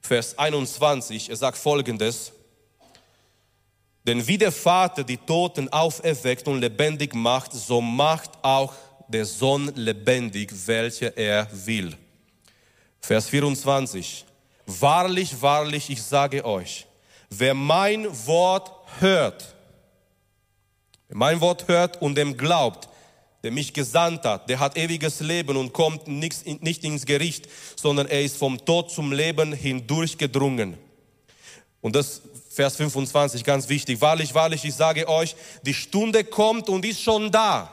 [0.00, 2.32] Vers 21, er sagt folgendes.
[4.04, 8.72] Denn wie der Vater die Toten auferweckt und lebendig macht, so macht auch
[9.08, 11.96] der Sohn lebendig, welcher er will.
[13.00, 14.24] Vers 24.
[14.66, 16.86] Wahrlich, wahrlich, ich sage euch,
[17.30, 19.54] wer mein Wort hört,
[21.08, 22.88] wer mein Wort hört und dem glaubt,
[23.42, 26.44] der mich gesandt hat, der hat ewiges Leben und kommt nicht,
[26.84, 30.76] ins Gericht, sondern er ist vom Tod zum Leben hindurchgedrungen.
[31.80, 32.22] Und das
[32.56, 34.00] Vers 25, ganz wichtig.
[34.00, 37.70] Wahrlich, wahrlich, ich sage euch, die Stunde kommt und ist schon da,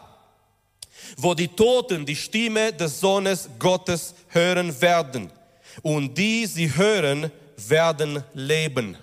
[1.16, 5.32] wo die Toten die Stimme des Sohnes Gottes hören werden.
[5.82, 8.98] Und die sie hören, werden leben.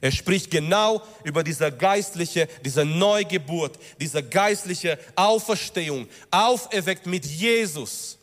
[0.00, 8.18] Er spricht genau über diese geistliche, diese Neugeburt, diese geistliche Auferstehung, auferweckt mit Jesus.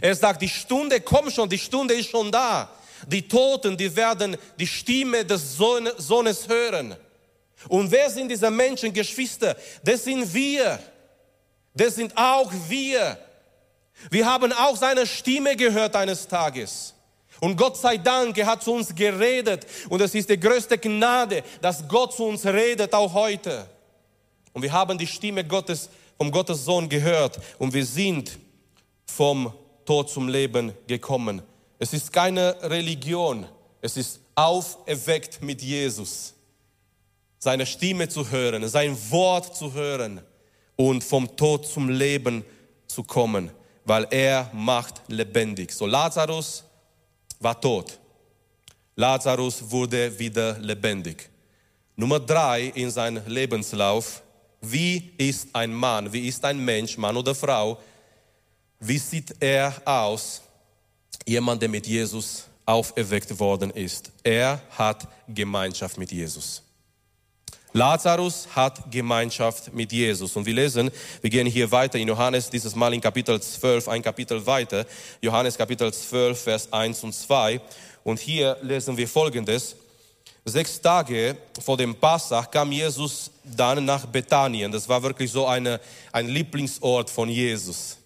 [0.00, 2.70] Er sagt, die Stunde kommt schon, die Stunde ist schon da.
[3.06, 6.96] Die Toten, die werden die Stimme des Sohnes hören.
[7.68, 9.56] Und wer sind diese Menschen, Geschwister?
[9.82, 10.78] Das sind wir.
[11.74, 13.18] Das sind auch wir.
[14.10, 16.94] Wir haben auch seine Stimme gehört eines Tages.
[17.40, 19.66] Und Gott sei Dank, er hat zu uns geredet.
[19.88, 23.66] Und es ist die größte Gnade, dass Gott zu uns redet, auch heute.
[24.52, 27.40] Und wir haben die Stimme Gottes, vom Gottes Sohn gehört.
[27.58, 28.38] Und wir sind
[29.06, 29.52] vom
[29.86, 31.42] Tod zum Leben gekommen.
[31.78, 33.46] Es ist keine Religion,
[33.80, 36.34] es ist auferweckt mit Jesus.
[37.38, 40.20] Seine Stimme zu hören, sein Wort zu hören
[40.76, 42.44] und vom Tod zum Leben
[42.86, 43.50] zu kommen,
[43.86, 45.72] weil er macht lebendig.
[45.72, 46.64] So Lazarus
[47.40, 47.98] war tot.
[48.94, 51.28] Lazarus wurde wieder lebendig.
[51.96, 54.22] Nummer drei in seinem Lebenslauf.
[54.60, 57.80] Wie ist ein Mann, wie ist ein Mensch, Mann oder Frau,
[58.78, 60.42] wie sieht er aus,
[61.26, 64.10] jemand, der mit Jesus auferweckt worden ist.
[64.22, 66.62] Er hat Gemeinschaft mit Jesus.
[67.72, 70.34] Lazarus hat Gemeinschaft mit Jesus.
[70.36, 74.02] Und wir lesen, wir gehen hier weiter in Johannes, dieses Mal in Kapitel 12, ein
[74.02, 74.84] Kapitel weiter.
[75.20, 77.60] Johannes Kapitel 12, Vers 1 und 2.
[78.02, 79.76] Und hier lesen wir Folgendes.
[80.44, 84.72] Sechs Tage vor dem Passach kam Jesus dann nach Bethanien.
[84.72, 85.78] Das war wirklich so eine,
[86.10, 87.99] ein Lieblingsort von Jesus.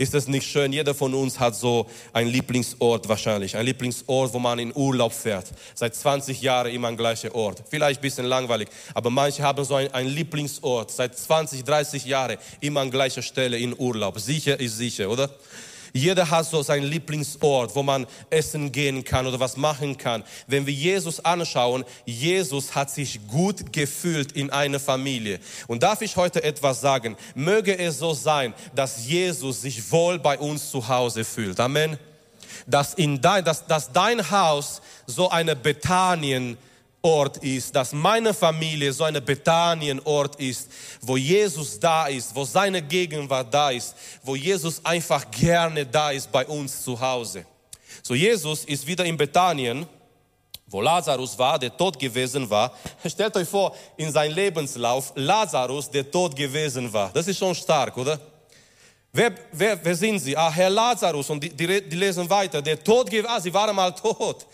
[0.00, 0.72] Ist das nicht schön?
[0.72, 3.56] Jeder von uns hat so einen Lieblingsort wahrscheinlich.
[3.56, 5.46] Ein Lieblingsort, wo man in Urlaub fährt.
[5.74, 7.64] Seit 20 Jahren immer ein gleicher Ort.
[7.68, 10.92] Vielleicht ein bisschen langweilig, aber manche haben so einen, einen Lieblingsort.
[10.92, 14.20] Seit 20, 30 Jahren immer an gleicher Stelle in Urlaub.
[14.20, 15.30] Sicher ist sicher, oder?
[15.92, 20.22] Jeder hat so seinen Lieblingsort, wo man essen gehen kann oder was machen kann.
[20.46, 25.40] Wenn wir Jesus anschauen, Jesus hat sich gut gefühlt in einer Familie.
[25.66, 27.16] Und darf ich heute etwas sagen?
[27.34, 31.60] Möge es so sein, dass Jesus sich wohl bei uns zu Hause fühlt.
[31.60, 31.98] Amen.
[32.66, 36.58] Dass, in dein, dass, dass dein Haus so eine Bethanien
[37.00, 40.68] Ort ist, dass meine Familie so eine Bethanien-Ort ist,
[41.00, 46.30] wo Jesus da ist, wo seine Gegenwart da ist, wo Jesus einfach gerne da ist
[46.32, 47.44] bei uns zu Hause.
[48.02, 49.86] So Jesus ist wieder in Bethanien,
[50.66, 52.72] wo Lazarus war, der tot gewesen war.
[53.06, 57.10] Stellt euch vor, in seinem Lebenslauf, Lazarus, der tot gewesen war.
[57.12, 58.20] Das ist schon stark, oder?
[59.12, 60.36] Wer, wer, wer sind sie?
[60.36, 61.30] Ah, Herr Lazarus.
[61.30, 62.60] Und die, die, die lesen weiter.
[62.60, 64.46] Der tot gewesen, ah, sie waren mal tot.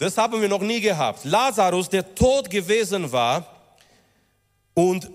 [0.00, 1.26] Das haben wir noch nie gehabt.
[1.26, 3.44] Lazarus, der tot gewesen war
[4.72, 5.10] und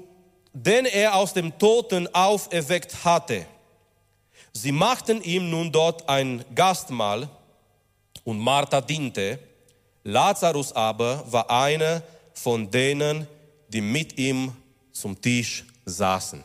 [0.53, 3.47] den er aus dem Toten auferweckt hatte.
[4.53, 7.27] Sie machten ihm nun dort ein Gastmahl
[8.23, 9.39] und Martha diente.
[10.03, 12.03] Lazarus aber war einer
[12.35, 13.27] von denen,
[13.69, 14.55] die mit ihm
[14.91, 16.43] zum Tisch saßen.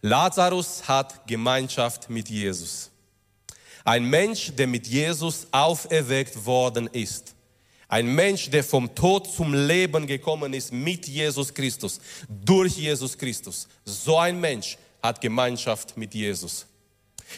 [0.00, 2.90] Lazarus hat Gemeinschaft mit Jesus.
[3.88, 7.34] Ein Mensch, der mit Jesus auferweckt worden ist.
[7.88, 11.98] Ein Mensch, der vom Tod zum Leben gekommen ist mit Jesus Christus,
[12.28, 13.66] durch Jesus Christus.
[13.86, 16.66] So ein Mensch hat Gemeinschaft mit Jesus.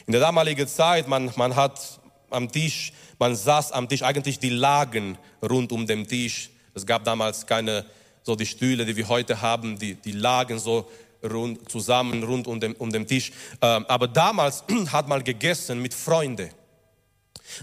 [0.08, 4.50] In der damaligen Zeit, man, man hat am Tisch, man saß am Tisch, eigentlich die
[4.50, 6.50] lagen rund um den Tisch.
[6.74, 7.86] Es gab damals keine,
[8.24, 10.90] so die Stühle, die wir heute haben, die, die lagen so
[11.22, 13.32] rund, zusammen rund um den, um den Tisch.
[13.60, 16.50] Ähm, aber damals hat man gegessen mit Freunden.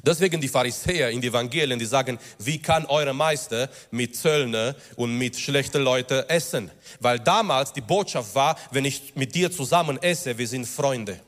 [0.03, 5.17] Deswegen die Pharisäer in den Evangelien, die sagen, wie kann euer Meister mit Zöllner und
[5.17, 6.71] mit schlechten Leuten essen?
[6.99, 11.19] Weil damals die Botschaft war, wenn ich mit dir zusammen esse, wir sind Freunde.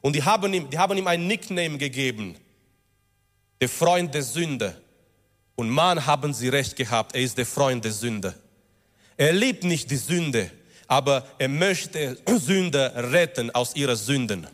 [0.00, 2.36] Und die haben ihm, die haben ihm ein Nickname gegeben,
[3.60, 4.76] der Freund der Sünde.
[5.54, 8.34] Und Mann haben sie recht gehabt, er ist der Freund der Sünde.
[9.16, 10.50] Er liebt nicht die Sünde,
[10.92, 14.46] aber er möchte Sünder retten aus ihrer Sünden.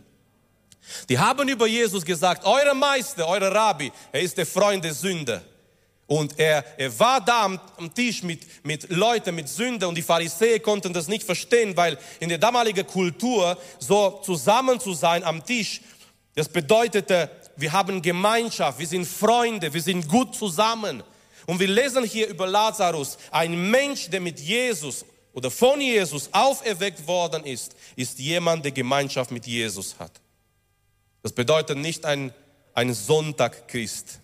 [1.08, 5.42] Die haben über Jesus gesagt, euer Meister, euer Rabbi, er ist der Freund der Sünde.
[6.06, 10.02] Und er, er war da am, am Tisch mit, mit Leuten, mit Sünder und die
[10.02, 15.44] Pharisäer konnten das nicht verstehen, weil in der damaligen Kultur so zusammen zu sein am
[15.44, 15.80] Tisch,
[16.36, 21.02] das bedeutete, wir haben Gemeinschaft, wir sind Freunde, wir sind gut zusammen.
[21.46, 25.04] Und wir lesen hier über Lazarus, ein Mensch, der mit Jesus
[25.38, 30.10] oder von Jesus auferweckt worden ist, ist jemand, der Gemeinschaft mit Jesus hat.
[31.22, 32.34] Das bedeutet nicht ein,
[32.74, 34.18] ein Sonntag-Christ.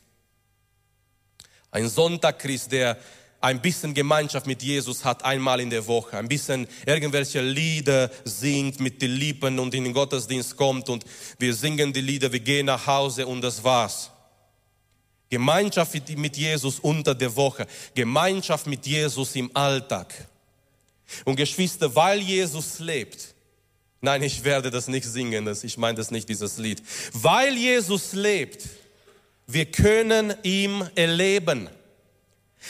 [1.70, 2.98] Ein Sonntag-Christ, der
[3.40, 8.80] ein bisschen Gemeinschaft mit Jesus hat einmal in der Woche, ein bisschen irgendwelche Lieder singt
[8.80, 11.04] mit den Lippen und in den Gottesdienst kommt und
[11.38, 14.10] wir singen die Lieder, wir gehen nach Hause und das war's.
[15.30, 20.12] Gemeinschaft mit Jesus unter der Woche, Gemeinschaft mit Jesus im Alltag.
[21.24, 23.34] Und Geschwister, weil Jesus lebt,
[24.04, 26.82] Nein, ich werde das nicht singen, ich meine das nicht, dieses Lied.
[27.14, 28.68] Weil Jesus lebt,
[29.46, 31.70] wir können ihm erleben.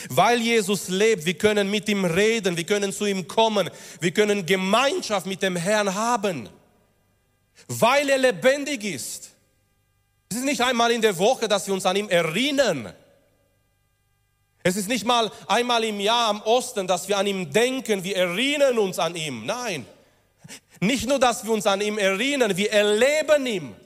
[0.09, 3.69] Weil Jesus lebt, wir können mit ihm reden, wir können zu ihm kommen,
[4.01, 6.49] wir können Gemeinschaft mit dem Herrn haben.
[7.67, 9.31] Weil er lebendig ist.
[10.29, 12.93] Es ist nicht einmal in der Woche, dass wir uns an ihm erinnern.
[14.67, 18.17] Es ist nicht mal einmal im Jahr am Osten, dass wir an ihm denken, wir
[18.17, 19.45] erinnern uns an ihm.
[19.45, 19.85] Nein.
[20.81, 23.77] Nicht nur, dass wir uns an ihm erinnern, wir erleben ihn.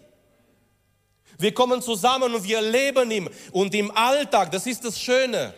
[1.37, 3.29] Wir kommen zusammen und wir erleben ihn.
[3.51, 5.53] Und im Alltag, das ist das Schöne.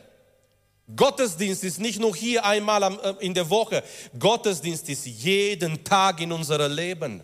[0.97, 3.85] Gottesdienst ist nicht nur hier einmal äh, in der Woche.
[4.19, 7.23] Gottesdienst ist jeden Tag in unserem Leben.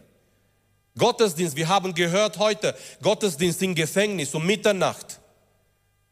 [0.98, 5.18] Gottesdienst, wir haben gehört heute, Gottesdienst im Gefängnis um Mitternacht.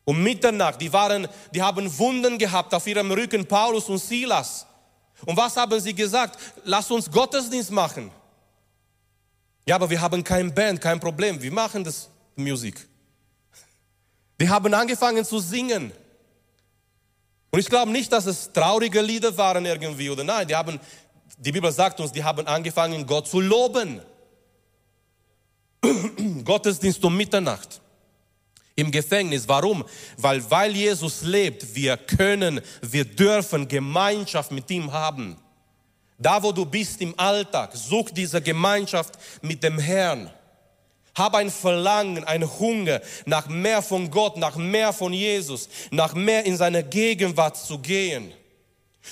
[0.05, 4.67] Um Mitternacht, die waren, die haben Wunden gehabt auf ihrem Rücken, Paulus und Silas.
[5.25, 6.38] Und was haben sie gesagt?
[6.64, 8.11] Lass uns Gottesdienst machen.
[9.67, 11.40] Ja, aber wir haben kein Band, kein Problem.
[11.40, 12.87] Wir machen das Musik.
[14.38, 15.90] Die haben angefangen zu singen.
[17.51, 20.79] Und ich glaube nicht, dass es traurige Lieder waren irgendwie oder nein, die haben,
[21.38, 24.03] die Bibel sagt uns, die haben angefangen, Gott zu loben.
[26.45, 27.81] Gottesdienst um Mitternacht
[28.76, 29.46] im Gefängnis.
[29.46, 29.84] Warum?
[30.16, 35.37] Weil, weil Jesus lebt, wir können, wir dürfen Gemeinschaft mit ihm haben.
[36.18, 40.30] Da, wo du bist im Alltag, such diese Gemeinschaft mit dem Herrn.
[41.14, 46.44] Hab ein Verlangen, ein Hunger nach mehr von Gott, nach mehr von Jesus, nach mehr
[46.44, 48.32] in seine Gegenwart zu gehen.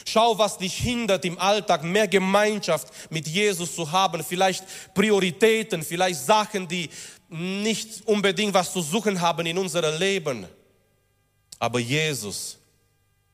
[0.07, 4.25] Schau, was dich hindert im Alltag, mehr Gemeinschaft mit Jesus zu haben.
[4.25, 6.88] Vielleicht Prioritäten, vielleicht Sachen, die
[7.33, 10.47] nicht unbedingt was zu suchen haben in unserem Leben.
[11.59, 12.59] Aber Jesus,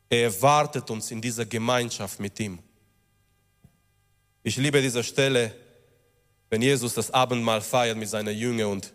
[0.08, 2.58] er erwartet uns in dieser Gemeinschaft mit ihm.
[4.42, 5.54] Ich liebe diese Stelle,
[6.48, 8.92] wenn Jesus das Abendmahl feiert mit seiner Jünger und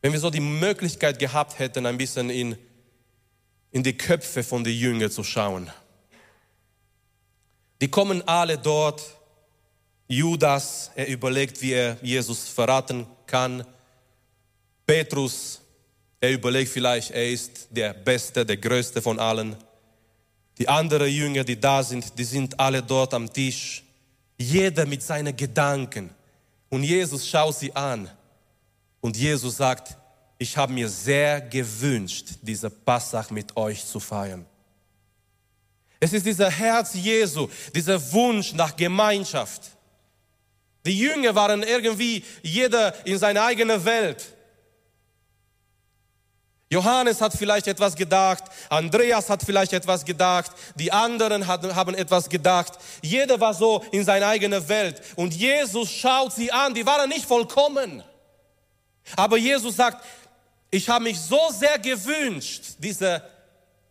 [0.00, 2.56] wenn wir so die Möglichkeit gehabt hätten, ein bisschen in,
[3.70, 5.70] in die Köpfe von den Jüngern zu schauen.
[7.80, 9.02] Die kommen alle dort.
[10.08, 13.64] Judas, er überlegt, wie er Jesus verraten kann.
[14.86, 15.60] Petrus,
[16.20, 19.56] er überlegt vielleicht, er ist der Beste, der Größte von allen.
[20.58, 23.84] Die anderen Jünger, die da sind, die sind alle dort am Tisch.
[24.36, 26.10] Jeder mit seinen Gedanken.
[26.68, 28.10] Und Jesus schaut sie an.
[29.00, 29.96] Und Jesus sagt,
[30.38, 34.44] ich habe mir sehr gewünscht, diese Passach mit euch zu feiern.
[35.98, 39.76] Es ist dieser Herz Jesu, dieser Wunsch nach Gemeinschaft.
[40.86, 44.34] Die Jünger waren irgendwie jeder in seiner eigenen Welt.
[46.72, 52.74] Johannes hat vielleicht etwas gedacht, Andreas hat vielleicht etwas gedacht, die anderen haben etwas gedacht.
[53.02, 55.02] Jeder war so in seiner eigenen Welt.
[55.16, 58.04] Und Jesus schaut sie an, die waren nicht vollkommen.
[59.16, 60.04] Aber Jesus sagt,
[60.70, 63.20] ich habe mich so sehr gewünscht, diese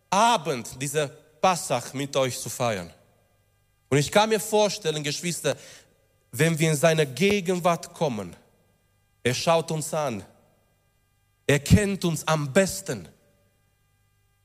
[0.08, 1.08] Abend, diese
[1.40, 2.90] Passach mit euch zu feiern.
[3.90, 5.56] Und ich kann mir vorstellen, Geschwister,
[6.32, 8.36] wenn wir in seine Gegenwart kommen,
[9.22, 10.24] er schaut uns an,
[11.46, 13.08] er kennt uns am besten.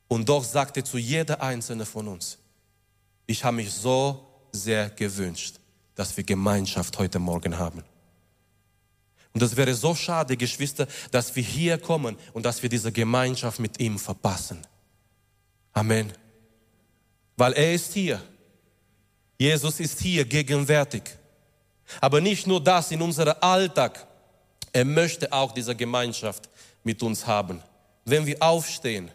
[0.07, 2.37] Und doch sagt er zu jeder einzelne von uns,
[3.27, 5.55] ich habe mich so sehr gewünscht,
[5.95, 7.83] dass wir Gemeinschaft heute Morgen haben.
[9.33, 13.59] Und das wäre so schade, Geschwister, dass wir hier kommen und dass wir diese Gemeinschaft
[13.59, 14.65] mit ihm verpassen.
[15.73, 16.13] Amen.
[17.35, 18.23] Weil er ist hier.
[19.37, 21.03] Jesus ist hier gegenwärtig.
[22.01, 24.05] Aber nicht nur das in unserem Alltag.
[24.71, 26.49] Er möchte auch diese Gemeinschaft
[26.83, 27.61] mit uns haben.
[28.03, 29.09] Wenn wir aufstehen,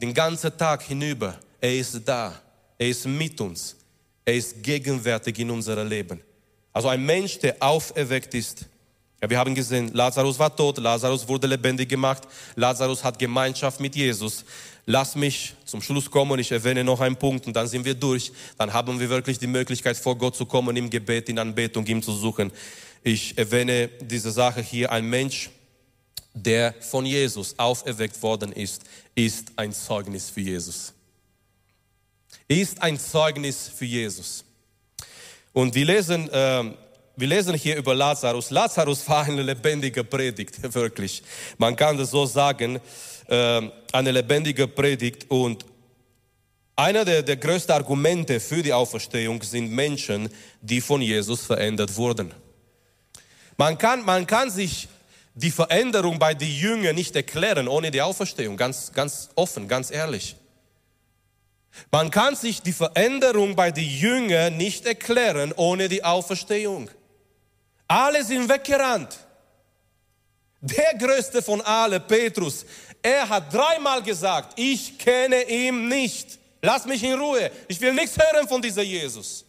[0.00, 2.32] den ganzen Tag hinüber, er ist da.
[2.78, 3.76] Er ist mit uns.
[4.24, 6.20] Er ist gegenwärtig in unserem Leben.
[6.72, 8.66] Also ein Mensch, der auferweckt ist.
[9.22, 12.22] Ja, wir haben gesehen, Lazarus war tot, Lazarus wurde lebendig gemacht,
[12.54, 14.44] Lazarus hat Gemeinschaft mit Jesus.
[14.86, 18.32] Lass mich zum Schluss kommen, ich erwähne noch einen Punkt und dann sind wir durch.
[18.58, 22.02] Dann haben wir wirklich die Möglichkeit, vor Gott zu kommen, im Gebet, in Anbetung, ihm
[22.02, 22.50] zu suchen.
[23.02, 24.90] Ich erwähne diese Sache hier.
[24.90, 25.50] Ein Mensch,
[26.34, 28.82] der von Jesus auferweckt worden ist,
[29.14, 30.92] ist ein Zeugnis für Jesus.
[32.48, 34.44] Ist ein Zeugnis für Jesus.
[35.52, 36.64] Und wir lesen, äh,
[37.20, 38.50] wir lesen hier über Lazarus.
[38.50, 41.22] Lazarus war eine lebendige Predigt, wirklich.
[41.58, 42.80] Man kann das so sagen,
[43.28, 43.62] äh,
[43.92, 45.30] eine lebendige Predigt.
[45.30, 45.66] Und
[46.76, 50.30] einer der, der größten Argumente für die Auferstehung sind Menschen,
[50.62, 52.32] die von Jesus verändert wurden.
[53.58, 54.88] Man kann, man kann sich
[55.34, 60.36] die Veränderung bei den Jüngern nicht erklären ohne die Auferstehung, ganz, ganz offen, ganz ehrlich.
[61.90, 66.90] Man kann sich die Veränderung bei den Jüngern nicht erklären ohne die Auferstehung.
[67.90, 69.18] Alle sind weggerannt.
[70.60, 72.64] Der größte von allen, Petrus,
[73.02, 76.38] er hat dreimal gesagt, ich kenne ihn nicht.
[76.62, 77.50] Lass mich in Ruhe.
[77.66, 79.44] Ich will nichts hören von dieser Jesus.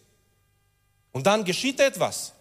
[1.12, 2.32] Und dann geschieht etwas.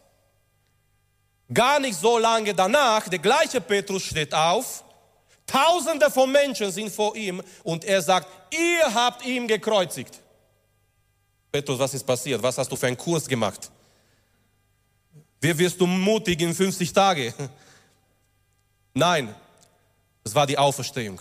[1.53, 4.83] Gar nicht so lange danach, der gleiche Petrus steht auf,
[5.45, 10.19] Tausende von Menschen sind vor ihm und er sagt, ihr habt ihn gekreuzigt.
[11.51, 12.41] Petrus, was ist passiert?
[12.41, 13.69] Was hast du für einen Kurs gemacht?
[15.41, 17.33] Wie wirst du mutig in 50 Tage?
[18.93, 19.33] Nein,
[20.23, 21.19] es war die Auferstehung.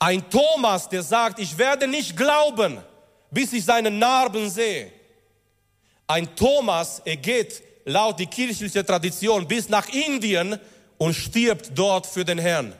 [0.00, 2.78] Ein Thomas, der sagt, ich werde nicht glauben,
[3.30, 4.92] bis ich seine Narben sehe.
[6.08, 10.58] Ein Thomas, er geht laut die kirchliche Tradition bis nach Indien
[10.98, 12.74] und stirbt dort für den Herrn.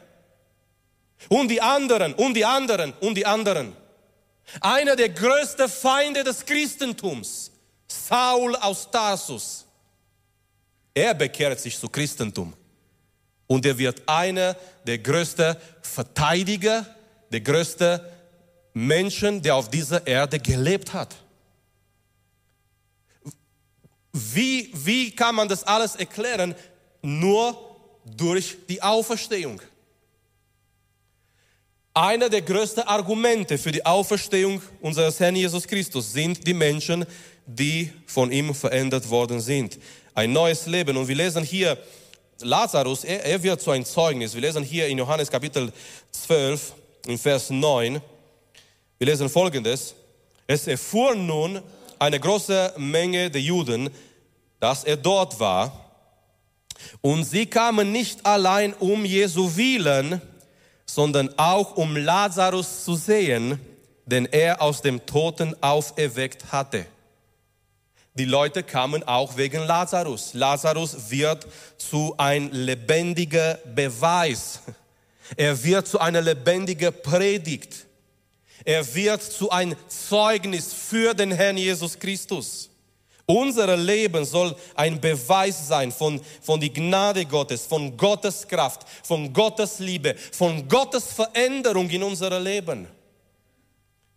[1.29, 3.77] Und die anderen, und die anderen, und die anderen.
[4.61, 7.51] Einer der größten Feinde des Christentums,
[7.87, 9.68] Saul aus Tarsus.
[10.95, 12.55] Er bekehrt sich zu Christentum.
[13.47, 16.87] Und er wird einer der größten Verteidiger,
[17.33, 18.01] der größten
[18.75, 21.17] Menschen, der auf dieser Erde gelebt hat.
[24.13, 26.55] Wie, wie kann man das alles erklären?
[27.03, 27.57] Nur
[28.05, 29.61] durch die Auferstehung.
[31.95, 37.05] Einer der größten Argumente für die Auferstehung unseres Herrn Jesus Christus sind die Menschen,
[37.45, 39.79] die von ihm verändert worden sind.
[40.19, 40.97] Ein neues Leben.
[40.97, 41.79] Und wir lesen hier,
[42.41, 44.35] Lazarus, er, er wird zu ein Zeugnis.
[44.35, 45.73] Wir lesen hier in Johannes Kapitel
[46.11, 46.75] 12,
[47.07, 48.01] in Vers 9.
[48.99, 49.95] Wir lesen folgendes.
[50.49, 51.63] Es erfuhr nun
[52.01, 53.91] eine große Menge der Juden,
[54.59, 55.89] dass er dort war.
[57.01, 60.21] Und sie kamen nicht allein um Jesu willen,
[60.85, 63.61] sondern auch um Lazarus zu sehen,
[64.05, 66.87] den er aus dem Toten auferweckt hatte.
[68.19, 70.35] Die Leute kamen auch wegen Lazarus.
[70.35, 71.47] Lazarus wird
[71.77, 74.59] zu ein lebendiger Beweis.
[75.37, 77.87] Er wird zu einer lebendigen Predigt.
[78.65, 82.69] Er wird zu ein Zeugnis für den Herrn Jesus Christus.
[83.25, 89.33] Unser Leben soll ein Beweis sein von, von die Gnade Gottes, von Gottes Kraft, von
[89.33, 92.89] Gottes Liebe, von Gottes Veränderung in unserem Leben.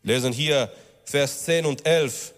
[0.01, 0.71] lesen hier
[1.05, 2.33] Vers 10 und 11.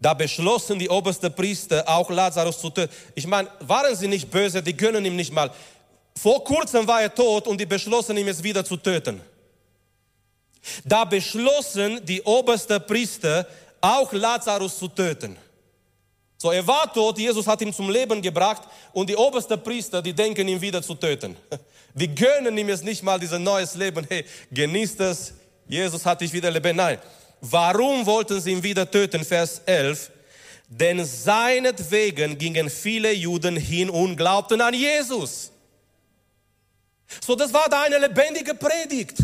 [0.00, 2.92] Da beschlossen die obersten Priester auch Lazarus zu töten.
[3.14, 5.50] Ich meine, waren sie nicht böse, die gönnen ihm nicht mal.
[6.16, 9.20] Vor kurzem war er tot und die beschlossen ihm es wieder zu töten.
[10.84, 13.46] Da beschlossen die obersten Priester
[13.80, 15.36] auch Lazarus zu töten.
[16.38, 20.12] So, er war tot, Jesus hat ihn zum Leben gebracht und die obersten Priester, die
[20.12, 21.36] denken ihn wieder zu töten.
[21.98, 24.06] Die gönnen ihm jetzt nicht mal dieses neues Leben.
[24.06, 25.32] Hey, genießt es,
[25.66, 26.76] Jesus hat dich wieder lebendig.
[26.76, 26.98] Nein.
[27.50, 29.24] Warum wollten sie ihn wieder töten?
[29.24, 30.10] Vers 11.
[30.68, 35.52] Denn seinetwegen gingen viele Juden hin und glaubten an Jesus.
[37.24, 39.18] So, das war da eine lebendige Predigt.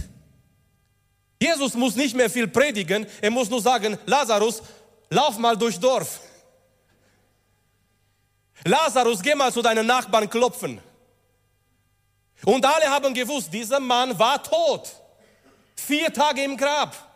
[1.40, 4.62] Jesus muss nicht mehr viel predigen, er muss nur sagen, Lazarus,
[5.10, 6.20] lauf mal durch Dorf.
[8.64, 10.80] Lazarus, geh mal zu deinen Nachbarn klopfen.
[12.44, 14.88] Und alle haben gewusst, dieser Mann war tot.
[15.74, 17.11] Vier Tage im Grab.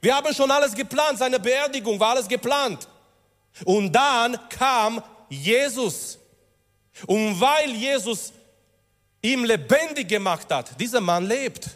[0.00, 2.88] Wir haben schon alles geplant, seine Beerdigung war alles geplant.
[3.64, 6.18] Und dann kam Jesus.
[7.06, 8.32] Und weil Jesus
[9.22, 11.68] ihm lebendig gemacht hat, dieser Mann lebt.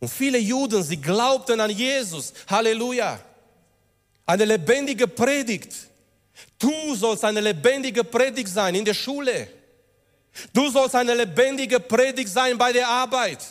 [0.00, 2.32] Und viele Juden, sie glaubten an Jesus.
[2.48, 3.20] Halleluja.
[4.26, 5.74] Eine lebendige Predigt.
[6.58, 9.48] Du sollst eine lebendige Predigt sein in der Schule.
[10.52, 13.44] Du sollst eine lebendige Predigt sein bei der Arbeit.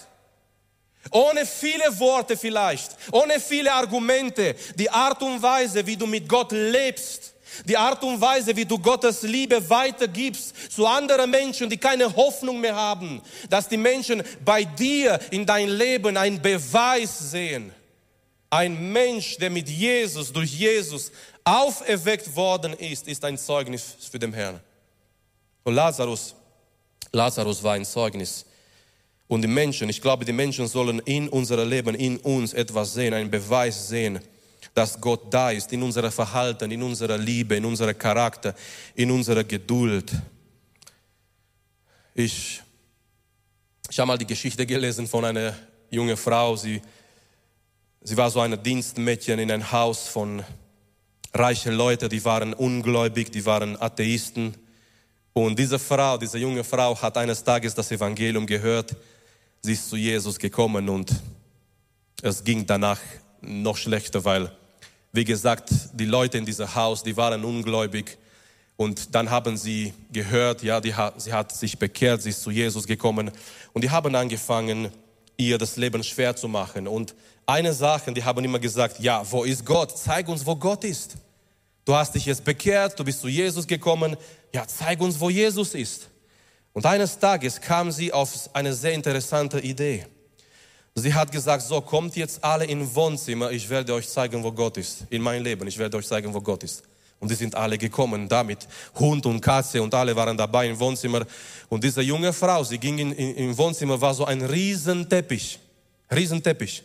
[1.10, 6.52] Ohne viele Worte vielleicht, ohne viele Argumente, die Art und Weise, wie du mit Gott
[6.52, 7.34] lebst,
[7.66, 12.60] die Art und Weise, wie du Gottes Liebe weitergibst zu anderen Menschen, die keine Hoffnung
[12.60, 17.74] mehr haben, dass die Menschen bei dir in dein Leben einen Beweis sehen.
[18.50, 21.12] Ein Mensch, der mit Jesus, durch Jesus
[21.44, 24.60] auferweckt worden ist, ist ein Zeugnis für den Herrn.
[25.64, 26.36] Und Lazarus,
[27.12, 28.46] Lazarus war ein Zeugnis.
[29.32, 33.14] Und die Menschen, ich glaube, die Menschen sollen in unserem Leben, in uns etwas sehen,
[33.14, 34.20] einen Beweis sehen,
[34.74, 38.54] dass Gott da ist, in unserem Verhalten, in unserer Liebe, in unserem Charakter,
[38.94, 40.12] in unserer Geduld.
[42.14, 42.62] Ich,
[43.90, 45.56] ich habe mal die Geschichte gelesen von einer
[45.90, 46.58] jungen Frau.
[46.58, 46.82] Sie,
[48.02, 50.44] sie war so ein Dienstmädchen in einem Haus von
[51.34, 54.58] reichen Leuten, die waren ungläubig, die waren Atheisten.
[55.32, 58.94] Und diese Frau, diese junge Frau hat eines Tages das Evangelium gehört.
[59.64, 61.14] Sie ist zu Jesus gekommen und
[62.24, 63.00] es ging danach
[63.42, 64.52] noch schlechter, weil,
[65.12, 68.18] wie gesagt, die Leute in diesem Haus, die waren ungläubig.
[68.76, 72.88] Und dann haben sie gehört, ja, die, sie hat sich bekehrt, sie ist zu Jesus
[72.88, 73.30] gekommen.
[73.74, 74.90] Und die haben angefangen,
[75.38, 76.88] ihr das Leben schwer zu machen.
[76.88, 77.14] Und
[77.46, 79.96] eine Sache, die haben immer gesagt, ja, wo ist Gott?
[79.96, 81.18] Zeig uns, wo Gott ist.
[81.86, 84.18] Du hast dich jetzt bekehrt, du bist zu Jesus gekommen.
[84.54, 86.11] Ja, zeig uns, wo Jesus ist.
[86.74, 90.06] Und eines Tages kam sie auf eine sehr interessante Idee.
[90.96, 94.78] Sie hat gesagt, so kommt jetzt alle in Wohnzimmer, ich werde euch zeigen, wo Gott
[94.78, 95.06] ist.
[95.10, 96.84] In mein Leben, ich werde euch zeigen, wo Gott ist.
[97.20, 98.68] Und die sind alle gekommen damit.
[98.96, 101.26] Hund und Katze und alle waren dabei im Wohnzimmer.
[101.70, 105.60] Und diese junge Frau, sie ging in, in, im Wohnzimmer, war so ein Riesenteppich.
[106.14, 106.84] Riesenteppich.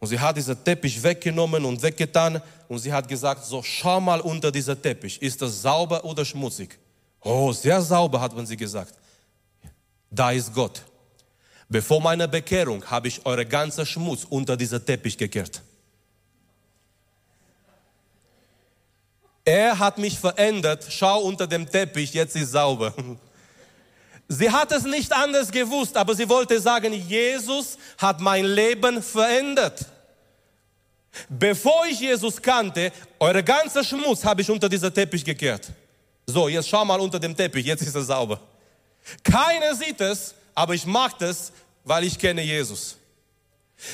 [0.00, 4.20] Und sie hat diesen Teppich weggenommen und weggetan und sie hat gesagt, so schau mal
[4.20, 6.76] unter dieser Teppich, ist das sauber oder schmutzig?
[7.22, 8.94] Oh, sehr sauber, hat man sie gesagt.
[10.10, 10.82] Da ist Gott.
[11.68, 15.62] Bevor meiner Bekehrung habe ich eure ganze Schmutz unter dieser Teppich gekehrt.
[19.44, 22.94] Er hat mich verändert, schau unter dem Teppich, jetzt ist sauber.
[24.28, 29.84] Sie hat es nicht anders gewusst, aber sie wollte sagen, Jesus hat mein Leben verändert.
[31.28, 35.70] Bevor ich Jesus kannte, eure ganze Schmutz habe ich unter dieser Teppich gekehrt.
[36.26, 38.40] So, jetzt schau mal unter dem Teppich, jetzt ist er sauber.
[39.22, 41.52] Keiner sieht es, aber ich mag das,
[41.84, 42.96] weil ich kenne Jesus.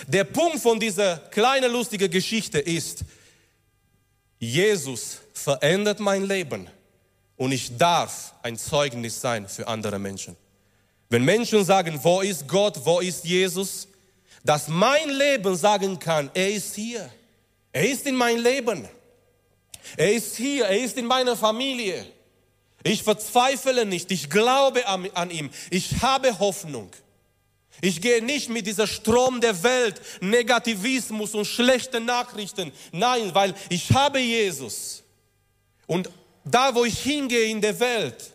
[0.06, 3.04] Der Punkt von dieser kleinen lustigen Geschichte ist,
[4.38, 6.68] Jesus verändert mein Leben
[7.36, 10.36] und ich darf ein Zeugnis sein für andere Menschen.
[11.08, 13.88] Wenn Menschen sagen, wo ist Gott, wo ist Jesus,
[14.44, 17.10] dass mein Leben sagen kann, er ist hier.
[17.72, 18.88] Er ist in mein Leben.
[19.96, 22.04] Er ist hier, er ist in meiner Familie.
[22.84, 26.90] Ich verzweifle nicht, ich glaube an, an ihm, ich habe Hoffnung.
[27.80, 32.72] Ich gehe nicht mit dieser Strom der Welt, Negativismus und schlechten Nachrichten.
[32.92, 35.04] Nein, weil ich habe Jesus.
[35.86, 36.10] Und
[36.44, 38.32] da, wo ich hingehe in der Welt,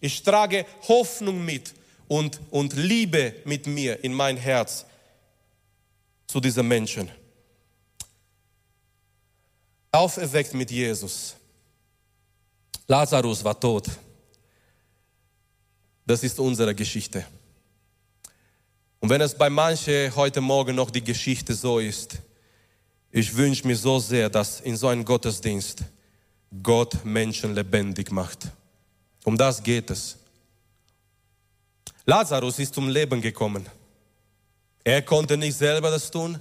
[0.00, 1.74] ich trage Hoffnung mit
[2.08, 4.84] und, und Liebe mit mir in mein Herz
[6.26, 7.10] zu diesen Menschen.
[9.92, 11.36] Auferweckt mit Jesus.
[12.92, 13.88] Lazarus war tot.
[16.04, 17.24] Das ist unsere Geschichte.
[19.00, 22.18] Und wenn es bei manchen heute Morgen noch die Geschichte so ist,
[23.10, 25.84] ich wünsche mir so sehr, dass in so einem Gottesdienst
[26.62, 28.40] Gott Menschen lebendig macht.
[29.24, 30.18] Um das geht es.
[32.04, 33.64] Lazarus ist zum Leben gekommen.
[34.84, 36.38] Er konnte nicht selber das tun.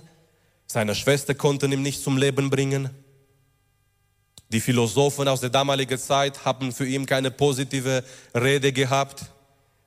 [0.67, 2.89] Seine Schwester konnte ihn nicht zum Leben bringen.
[4.51, 8.03] Die Philosophen aus der damaligen Zeit haben für ihn keine positive
[8.35, 9.23] Rede gehabt.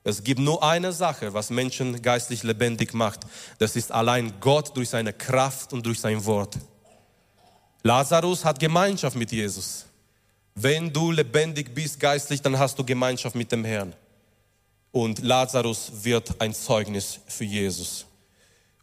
[0.04, 3.20] Es gibt nur eine Sache, was Menschen geistlich lebendig macht.
[3.58, 6.56] Das ist allein Gott durch seine Kraft und durch sein Wort.
[7.82, 9.84] Lazarus hat Gemeinschaft mit Jesus.
[10.54, 13.94] Wenn du lebendig bist geistlich, dann hast du Gemeinschaft mit dem Herrn.
[14.92, 18.06] Und Lazarus wird ein Zeugnis für Jesus.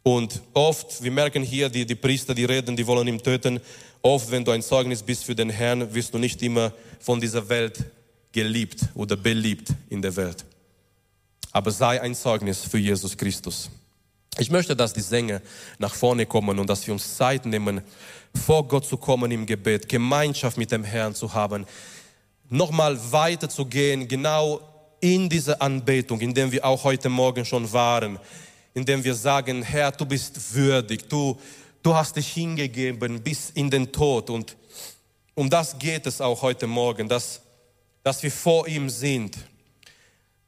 [0.02, 3.60] Und oft, wir merken hier, die, die Priester, die reden, die wollen ihn töten.
[4.02, 7.48] Oft, wenn du ein Zeugnis bist für den Herrn, wirst du nicht immer von dieser
[7.48, 7.84] Welt
[8.32, 10.44] geliebt oder beliebt in der Welt.
[11.52, 13.70] Aber sei ein Zeugnis für Jesus Christus.
[14.38, 15.42] Ich möchte, dass die Sänger
[15.78, 17.82] nach vorne kommen und dass wir uns Zeit nehmen,
[18.34, 21.66] vor Gott zu kommen im Gebet, Gemeinschaft mit dem Herrn zu haben,
[22.48, 24.60] nochmal weiter zu gehen, genau
[25.00, 28.18] in diese Anbetung, in dem wir auch heute Morgen schon waren,
[28.74, 31.38] in dem wir sagen, Herr, du bist würdig, du,
[31.82, 34.56] du hast dich hingegeben bis in den Tod und
[35.34, 37.40] um das geht es auch heute Morgen, dass,
[38.02, 39.36] dass wir vor ihm sind,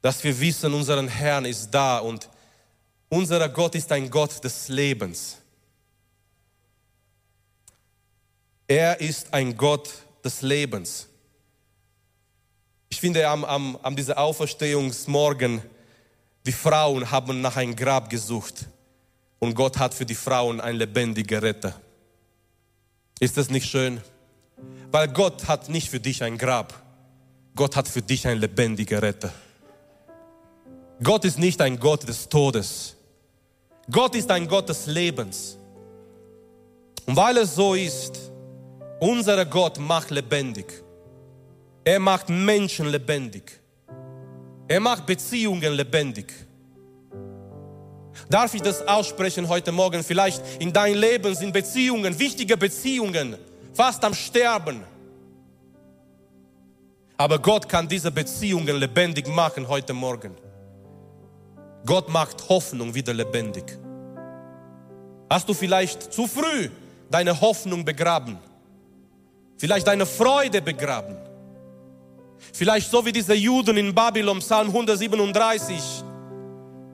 [0.02, 2.28] dass wir wissen, unser Herrn ist da und
[3.08, 5.38] unser Gott ist ein Gott des Lebens.
[8.66, 9.90] Er ist ein Gott
[10.24, 11.08] des Lebens.
[12.88, 15.62] Ich finde, am, am, am dieser Auferstehungsmorgen,
[16.46, 18.66] die Frauen haben nach einem Grab gesucht
[19.38, 21.80] und Gott hat für die Frauen ein lebendiger Retter.
[23.20, 24.00] Ist das nicht schön?
[24.90, 26.82] Weil Gott hat nicht für dich ein Grab,
[27.56, 29.32] Gott hat für dich ein lebendiger Retter.
[31.02, 32.96] Gott ist nicht ein Gott des Todes.
[33.90, 35.58] Gott ist ein Gott des Lebens.
[37.06, 38.30] Und weil es so ist,
[39.00, 40.66] unser Gott macht lebendig.
[41.84, 43.60] Er macht Menschen lebendig.
[44.66, 46.32] Er macht Beziehungen lebendig.
[48.30, 50.02] Darf ich das aussprechen heute Morgen?
[50.02, 53.36] Vielleicht in dein Leben sind Beziehungen, wichtige Beziehungen,
[53.74, 54.82] fast am Sterben.
[57.16, 60.34] Aber Gott kann diese Beziehungen lebendig machen heute Morgen.
[61.84, 63.78] Gott macht Hoffnung wieder lebendig.
[65.28, 66.70] Hast du vielleicht zu früh
[67.10, 68.38] deine Hoffnung begraben?
[69.58, 71.16] Vielleicht deine Freude begraben?
[72.52, 75.80] Vielleicht so wie diese Juden in Babylon, Psalm 137.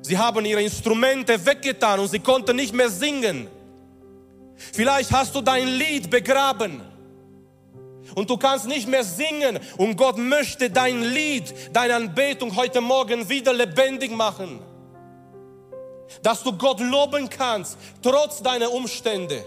[0.02, 3.48] Sie haben ihre Instrumente weggetan und sie konnten nicht mehr singen.
[4.56, 6.80] Vielleicht hast du dein Lied begraben
[8.14, 13.28] und du kannst nicht mehr singen und Gott möchte dein Lied, deine Anbetung heute Morgen
[13.28, 14.60] wieder lebendig machen
[16.22, 19.44] dass du Gott loben kannst, trotz deiner Umstände,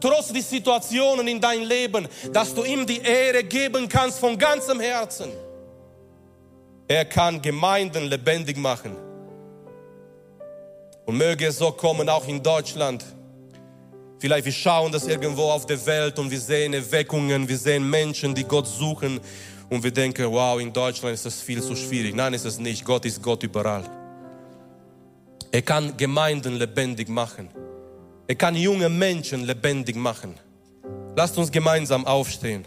[0.00, 4.80] trotz die Situationen in dein Leben, dass du ihm die Ehre geben kannst von ganzem
[4.80, 5.30] Herzen.
[6.88, 8.96] Er kann Gemeinden lebendig machen.
[11.06, 13.04] Und möge es so kommen, auch in Deutschland.
[14.18, 18.34] Vielleicht wir schauen das irgendwo auf der Welt und wir sehen Erweckungen, wir sehen Menschen,
[18.34, 19.20] die Gott suchen
[19.68, 22.14] und wir denken, wow, in Deutschland ist das viel zu schwierig.
[22.14, 22.84] Nein, ist es nicht.
[22.84, 23.84] Gott ist Gott überall.
[25.50, 27.48] Er kann Gemeinden lebendig machen.
[28.26, 30.34] Er kann junge Menschen lebendig machen.
[31.16, 32.64] Lasst uns gemeinsam aufstehen.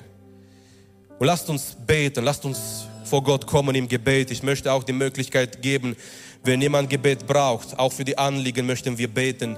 [1.17, 4.31] Und lasst uns beten, lasst uns vor Gott kommen im Gebet.
[4.31, 5.95] Ich möchte auch die Möglichkeit geben,
[6.43, 9.57] wenn jemand Gebet braucht, auch für die Anliegen möchten wir beten.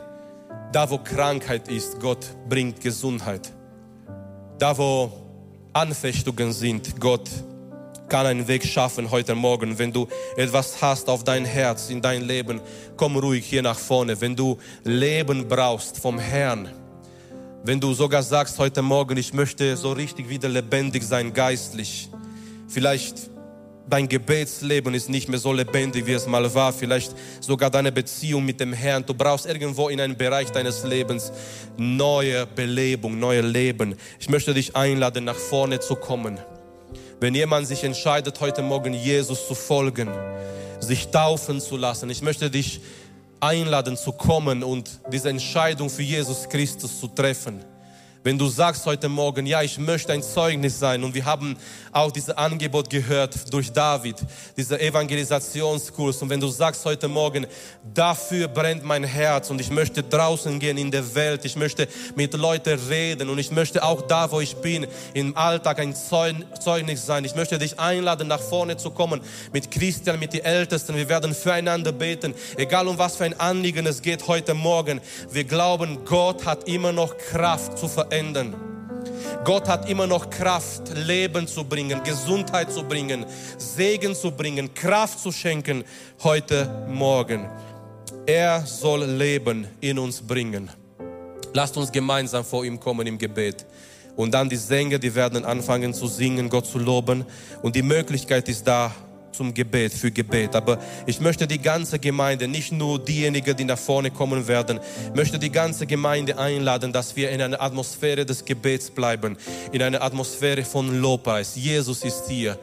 [0.71, 3.51] Da wo Krankheit ist, Gott bringt Gesundheit.
[4.59, 5.11] Da wo
[5.73, 7.29] Anfechtungen sind, Gott
[8.09, 9.77] kann einen Weg schaffen heute Morgen.
[9.77, 12.61] Wenn du etwas hast auf dein Herz, in dein Leben,
[12.95, 14.19] komm ruhig hier nach vorne.
[14.19, 16.69] Wenn du Leben brauchst vom Herrn,
[17.63, 22.09] wenn du sogar sagst heute Morgen, ich möchte so richtig wieder lebendig sein, geistlich,
[22.67, 23.29] vielleicht
[23.89, 26.73] dein Gebetsleben ist nicht mehr so lebendig, wie es mal war.
[26.73, 29.05] Vielleicht sogar deine Beziehung mit dem Herrn.
[29.05, 31.31] Du brauchst irgendwo in einem Bereich deines Lebens
[31.77, 33.95] neue Belebung, neue Leben.
[34.19, 36.37] Ich möchte dich einladen, nach vorne zu kommen.
[37.19, 40.07] Wenn jemand sich entscheidet, heute Morgen Jesus zu folgen,
[40.79, 42.79] sich taufen zu lassen, ich möchte dich
[43.39, 47.63] einladen zu kommen und diese Entscheidung für Jesus Christus zu treffen.
[48.27, 51.55] Wenn du sagst heute Morgen, ja, ich möchte ein Zeugnis sein und wir haben
[51.93, 54.17] auch dieses Angebot gehört durch David,
[54.57, 57.47] dieser Evangelisationskurs und wenn du sagst heute Morgen,
[57.93, 62.33] dafür brennt mein Herz und ich möchte draußen gehen in der Welt, ich möchte mit
[62.33, 67.23] Leuten reden und ich möchte auch da, wo ich bin, im Alltag ein Zeugnis sein.
[67.23, 69.21] Ich möchte dich einladen, nach vorne zu kommen
[69.53, 70.97] mit Christian, mit den Ältesten.
[70.97, 74.99] Wir werden füreinander beten, egal um was für ein Anliegen es geht heute Morgen.
[75.31, 78.55] Wir glauben, Gott hat immer noch Kraft zu verändern verändern.
[79.43, 83.25] Gott hat immer noch Kraft, Leben zu bringen, Gesundheit zu bringen,
[83.57, 85.83] Segen zu bringen, Kraft zu schenken
[86.23, 87.47] heute Morgen.
[88.25, 90.69] Er soll Leben in uns bringen.
[91.53, 93.65] Lasst uns gemeinsam vor ihm kommen im Gebet.
[94.15, 97.23] Und dann die Sänger, die werden anfangen zu singen, Gott zu loben.
[97.61, 98.91] Und die Möglichkeit ist da,
[99.37, 100.55] zum Gebet, für Gebet.
[100.55, 104.79] Aber ich möchte die ganze Gemeinde, nicht nur diejenigen, die nach vorne kommen werden,
[105.15, 109.37] möchte die ganze Gemeinde einladen, dass wir in einer Atmosphäre des Gebets bleiben,
[109.71, 111.55] in einer Atmosphäre von Lobpreis.
[111.55, 112.57] Jesus ist hier.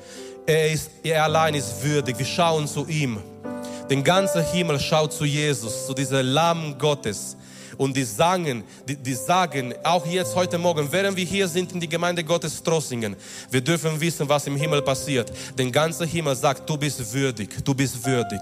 [0.47, 2.19] Er, ist, er allein ist würdig.
[2.19, 3.19] Wir schauen zu ihm
[3.91, 7.37] Den ganzen Himmel schaut zu Jesus, zu dieser Lamm Gottes.
[7.77, 11.81] Und die sagen, die, die sagen, auch jetzt heute Morgen, während wir hier sind in
[11.81, 13.17] die Gemeinde Gottes Trossingen,
[13.51, 15.33] wir dürfen wissen, was im Himmel passiert.
[15.59, 18.41] Den ganzen Himmel sagt, du bist würdig, du bist würdig.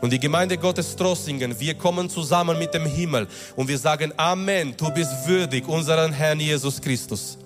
[0.00, 3.26] Und die Gemeinde Gottes Trossingen, wir kommen zusammen mit dem Himmel
[3.56, 7.38] und wir sagen, Amen, du bist würdig, unseren Herrn Jesus Christus.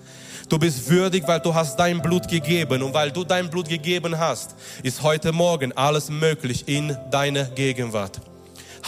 [0.49, 4.17] Du bist würdig, weil du hast dein Blut gegeben und weil du dein Blut gegeben
[4.17, 8.19] hast, ist heute Morgen alles möglich in deiner Gegenwart.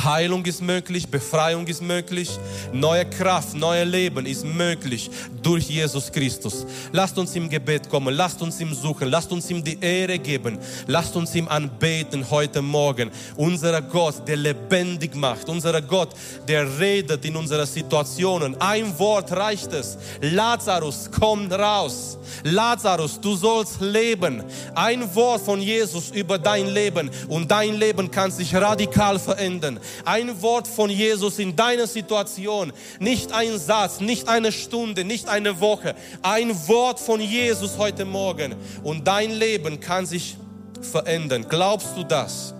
[0.03, 2.29] Heilung ist möglich, Befreiung ist möglich,
[2.73, 5.09] neue Kraft, neue Leben ist möglich
[5.41, 6.65] durch Jesus Christus.
[6.91, 10.59] Lasst uns im Gebet kommen, lasst uns ihm suchen, lasst uns ihm die Ehre geben,
[10.87, 13.09] lasst uns ihm anbeten heute Morgen.
[13.37, 16.09] Unser Gott, der lebendig macht, unser Gott,
[16.47, 18.59] der redet in unseren Situationen.
[18.59, 19.97] Ein Wort reicht es.
[20.21, 22.17] Lazarus, komm raus.
[22.43, 24.43] Lazarus, du sollst leben.
[24.73, 29.79] Ein Wort von Jesus über dein Leben und dein Leben kann sich radikal verändern.
[30.03, 35.59] Ein Wort von Jesus in deiner Situation, nicht ein Satz, nicht eine Stunde, nicht eine
[35.59, 35.95] Woche.
[36.21, 40.37] Ein Wort von Jesus heute Morgen und dein Leben kann sich
[40.81, 41.45] verändern.
[41.49, 42.53] Glaubst du das?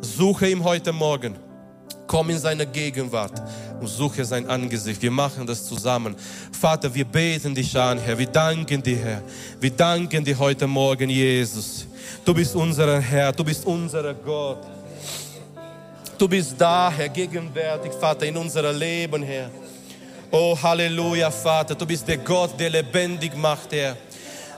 [0.00, 1.36] Suche ihm heute Morgen.
[2.06, 3.40] Komm in seine Gegenwart
[3.80, 5.00] und suche sein Angesicht.
[5.00, 6.14] Wir machen das zusammen.
[6.52, 8.18] Vater, wir beten dich an, Herr.
[8.18, 9.22] Wir danken dir, Herr.
[9.60, 11.86] Wir danken dir heute Morgen, Jesus.
[12.24, 14.58] Du bist unser Herr, du bist unser Gott.
[16.22, 19.50] Du bist da, Herr, gegenwärtig, Vater, in unserem Leben, Herr.
[20.30, 23.96] Oh, Halleluja, Vater, du bist der Gott, der lebendig macht, Herr.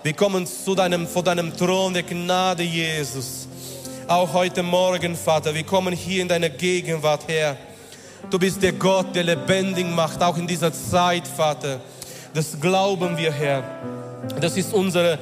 [0.02, 3.48] Wir kommen zu deinem, vor deinem Thron der Gnade, Jesus.
[4.06, 7.56] Auch heute Morgen, Vater, wir kommen hier in deine Gegenwart, Herr.
[8.28, 11.80] Du bist der Gott, der lebendig macht, auch in dieser Zeit, Vater.
[12.34, 13.64] Das glauben wir, Herr.
[14.38, 15.18] Das ist unsere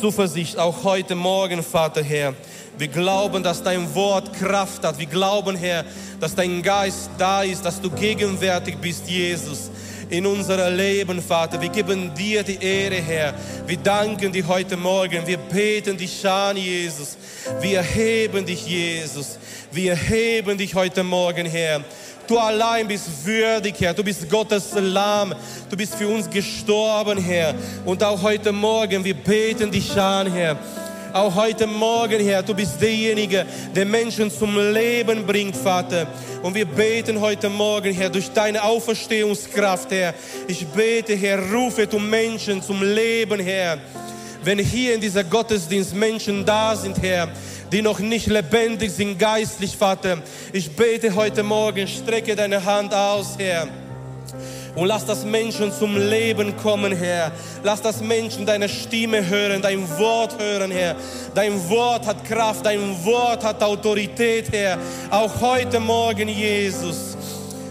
[0.00, 2.32] Zuversicht, auch heute Morgen, Vater, Herr.
[2.76, 4.98] Wir glauben, dass dein Wort Kraft hat.
[4.98, 5.84] Wir glauben, Herr,
[6.20, 9.70] dass dein Geist da ist, dass du gegenwärtig bist, Jesus
[10.10, 11.60] in unser Leben, Vater.
[11.60, 13.34] Wir geben dir die Ehre, Herr.
[13.66, 15.26] Wir danken dir heute Morgen.
[15.26, 17.16] Wir beten dich an, Jesus.
[17.60, 19.38] Wir erheben dich, Jesus.
[19.72, 21.82] Wir erheben dich heute Morgen, Herr.
[22.26, 23.92] Du allein bist würdig, Herr.
[23.92, 25.34] Du bist Gottes Lamm.
[25.68, 27.54] Du bist für uns gestorben, Herr.
[27.84, 30.56] Und auch heute Morgen, wir beten dich an, Herr.
[31.14, 36.08] Auch heute Morgen, Herr, du bist derjenige, der Menschen zum Leben bringt, Vater.
[36.42, 40.12] Und wir beten heute Morgen, Herr, durch deine Auferstehungskraft, Herr.
[40.48, 43.78] Ich bete, Herr, rufe du Menschen zum Leben, Herr.
[44.42, 47.28] Wenn hier in dieser Gottesdienst Menschen da sind, Herr,
[47.70, 50.18] die noch nicht lebendig sind geistlich, Vater,
[50.52, 53.68] ich bete heute Morgen, strecke deine Hand aus, Herr.
[54.74, 57.30] Und lass das Menschen zum Leben kommen, Herr.
[57.62, 60.96] Lass das Menschen deine Stimme hören, dein Wort hören, Herr.
[61.34, 64.78] Dein Wort hat Kraft, dein Wort hat Autorität, Herr.
[65.10, 67.16] Auch heute Morgen, Jesus.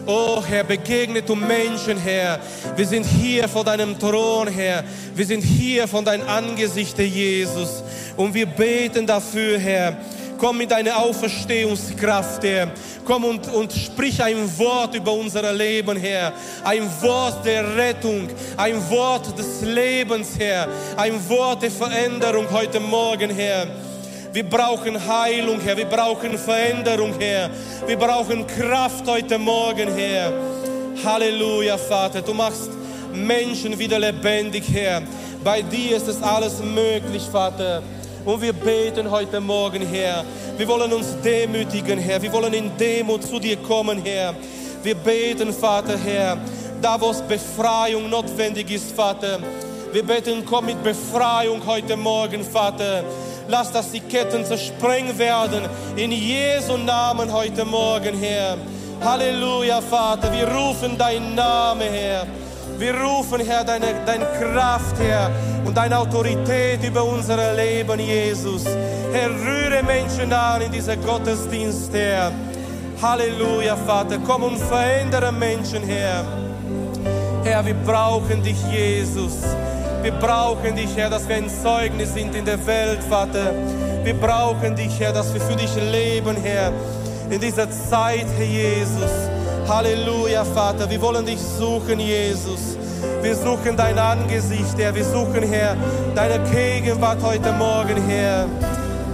[0.05, 2.39] Oh Herr, begegne du Menschen, Herr.
[2.75, 4.83] Wir sind hier vor deinem Thron, Herr.
[5.15, 7.83] Wir sind hier von deinem Angesicht, Jesus.
[8.17, 9.97] Und wir beten dafür, Herr.
[10.43, 12.67] Komm mit deiner Auferstehungskraft, Herr.
[13.05, 16.33] Komm und, und sprich ein Wort über unser Leben, Herr.
[16.65, 18.27] Ein Wort der Rettung,
[18.57, 20.67] ein Wort des Lebens, Herr.
[20.97, 23.67] Ein Wort der Veränderung heute Morgen, Herr.
[24.33, 25.77] Wir brauchen Heilung, Herr.
[25.77, 27.49] Wir brauchen Veränderung, Herr.
[27.87, 30.33] Wir brauchen Kraft heute Morgen, Herr.
[31.05, 32.21] Halleluja, Vater.
[32.21, 32.69] Du machst
[33.13, 35.03] Menschen wieder lebendig, Herr.
[35.41, 37.81] Bei dir ist es alles möglich, Vater.
[38.25, 40.23] Und wir beten heute Morgen, Herr.
[40.55, 42.21] Wir wollen uns demütigen, Herr.
[42.21, 44.33] Wir wollen in Demut zu dir kommen, Herr.
[44.81, 46.37] Wir beten, Vater, Herr,
[46.81, 49.39] da wo Befreiung notwendig ist, Vater.
[49.91, 53.03] Wir beten, komm mit Befreiung heute Morgen, Vater.
[53.49, 55.63] Lass, dass die Ketten zersprengt werden.
[55.97, 58.57] In Jesu Namen heute Morgen, Herr.
[59.01, 60.31] Halleluja, Vater.
[60.31, 62.25] Wir rufen deinen Namen, Herr.
[62.83, 65.31] Wir rufen, Herr, deine, deine Kraft, Herr,
[65.63, 68.65] und deine Autorität über unser Leben, Jesus.
[68.65, 72.33] Herr, rühre Menschen an in dieser Gottesdienst, Herr.
[73.01, 74.17] Halleluja, Vater.
[74.27, 76.25] Komm und verändere Menschen, Herr.
[77.45, 79.37] Herr, wir brauchen dich, Jesus.
[80.01, 83.53] Wir brauchen dich, Herr, dass wir ein Zeugnis sind in der Welt, Vater.
[84.03, 86.73] Wir brauchen dich, Herr, dass wir für dich leben, Herr,
[87.29, 89.32] in dieser Zeit, Herr Jesus.
[89.67, 90.89] Halleluja, Vater.
[90.89, 92.77] Wir wollen dich suchen, Jesus.
[93.21, 94.93] Wir suchen dein Angesicht, Herr.
[94.93, 95.75] Wir suchen, Herr,
[96.15, 98.45] deine Gegenwart heute Morgen, Herr.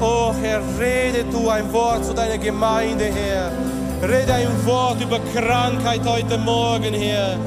[0.02, 3.52] Oh, Herr, rede du ein Wort zu deiner Gemeinde, Herr.
[4.02, 7.38] Rede ein Wort über Krankheit heute Morgen, Herr.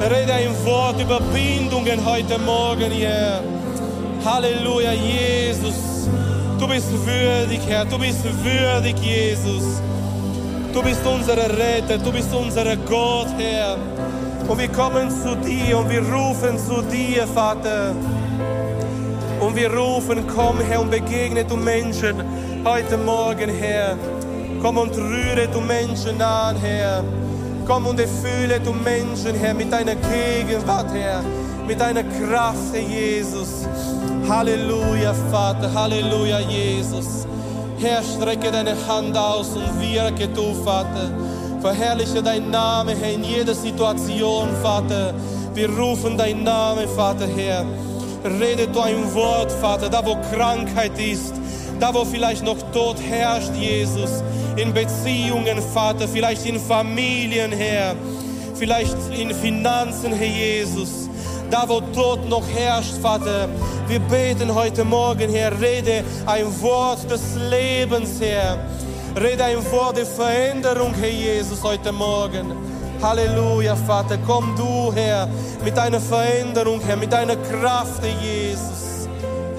[0.00, 3.40] Rede ein Wort über Bindungen heute Morgen, Herr.
[4.24, 6.08] Halleluja, Jesus.
[6.60, 7.84] Du bist würdig, Herr.
[7.84, 9.80] Du bist würdig, Jesus.
[10.72, 13.76] Du bist unser Retter, du bist unser Gott, Herr.
[14.48, 17.94] Und wir kommen zu dir und wir rufen zu dir, Vater.
[19.40, 22.24] Und wir rufen, komm, Herr, und begegne du Menschen
[22.64, 23.98] heute Morgen, Herr.
[24.62, 27.04] Komm und rühre du Menschen an, Herr.
[27.66, 31.22] Komm und erfülle du Menschen, Herr, mit deiner Gegenwart, Herr.
[31.66, 33.66] Mit deiner Kraft, Herr Jesus.
[34.26, 35.72] Halleluja, Vater.
[35.74, 37.26] Halleluja, Jesus.
[37.82, 41.10] Herr, strecke deine Hand aus und wirke du, Vater.
[41.60, 45.12] Verherrliche dein Name, Herr, in jeder Situation, Vater.
[45.52, 47.66] Wir rufen dein Name, Vater, Herr.
[48.24, 51.34] Rede du ein Wort, Vater, da wo Krankheit ist,
[51.80, 54.22] da wo vielleicht noch Tod herrscht, Jesus.
[54.54, 57.96] In Beziehungen, Vater, vielleicht in Familien, Herr.
[58.54, 61.01] Vielleicht in Finanzen, Herr Jesus.
[61.52, 63.46] Da wo Tod noch herrscht, Vater.
[63.86, 68.56] Wir beten heute Morgen, Herr, rede ein Wort des Lebens, Herr.
[69.20, 72.52] Rede ein Wort der Veränderung, Herr Jesus, heute Morgen.
[73.02, 74.16] Halleluja, Vater.
[74.26, 75.28] Komm du, Herr,
[75.62, 79.06] mit deiner Veränderung, Herr, mit deiner Kraft, Herr Jesus.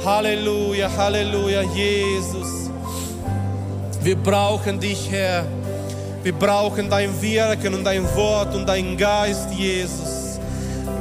[0.04, 2.72] Halleluja, Halleluja, Jesus.
[4.02, 5.46] Wir brauchen dich, Herr.
[6.24, 10.12] Wir brauchen dein Wirken und dein Wort und dein Geist, Jesus.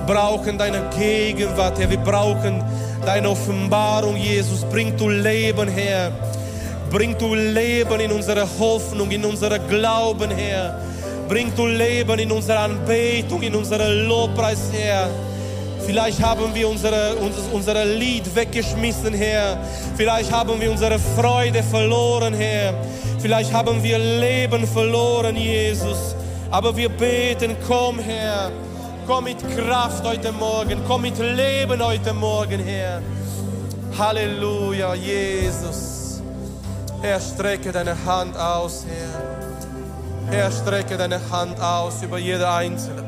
[0.07, 1.88] Brauchen deine Gegenwart, Herr.
[1.88, 2.62] Wir brauchen
[3.05, 4.64] deine Offenbarung, Jesus.
[4.64, 6.11] Bring du Leben, Herr.
[6.90, 10.78] Bring du Leben in unsere Hoffnung, in unsere Glauben, Herr.
[11.28, 15.09] Bring du Leben in unsere Anbetung, in unsere Lobpreis, Herr.
[15.86, 17.16] Vielleicht haben wir unsere,
[17.53, 19.59] unsere Lied weggeschmissen, Herr.
[19.96, 22.74] Vielleicht haben wir unsere Freude verloren, Herr.
[23.20, 26.14] Vielleicht haben wir Leben verloren, Jesus.
[26.50, 28.50] Aber wir beten, komm, Herr.
[29.07, 30.80] Komm mit Kraft heute Morgen.
[30.86, 33.03] Komm mit Leben heute Morgen, Herr.
[33.98, 36.22] Halleluja, Jesus.
[37.00, 40.32] Herr, strecke deine Hand aus, Herr.
[40.32, 43.03] Herr, strecke deine Hand aus über jede Einzelne.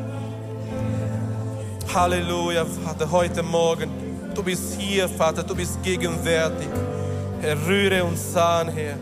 [1.95, 3.88] Halleluja, Vater, heute Morgen.
[4.34, 6.68] Du bist hier, Vater, du bist gegenwärtig.
[7.40, 8.97] Herr, rühre uns an, Herr.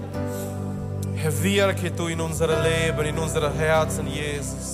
[1.15, 4.72] Herr, wirke du in unser Leben, in unsere Herzen, Jesus.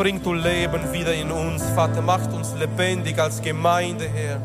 [0.00, 2.00] Bring du Leben wieder in uns, Vater.
[2.00, 4.40] Macht uns lebendig als Gemeinde, Herr.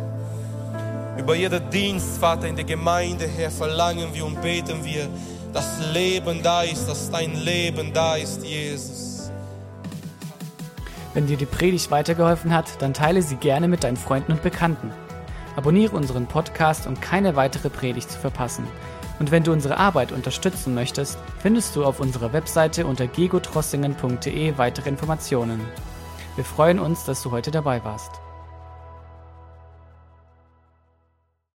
[1.18, 5.08] Über jeden Dienst, Vater, in der Gemeinde, Herr, verlangen wir und beten wir,
[5.53, 9.32] dass Leben da ist, dass dein Leben da ist, Jesus.
[11.14, 14.91] Wenn dir die Predigt weitergeholfen hat, dann teile sie gerne mit deinen Freunden und Bekannten.
[15.56, 18.68] Abonniere unseren Podcast, um keine weitere Predigt zu verpassen.
[19.20, 24.89] Und wenn du unsere Arbeit unterstützen möchtest, findest du auf unserer Webseite unter gegotrossingen.de weitere
[24.89, 25.61] Informationen.
[26.36, 28.24] Wir freuen uns, dass du heute dabei warst.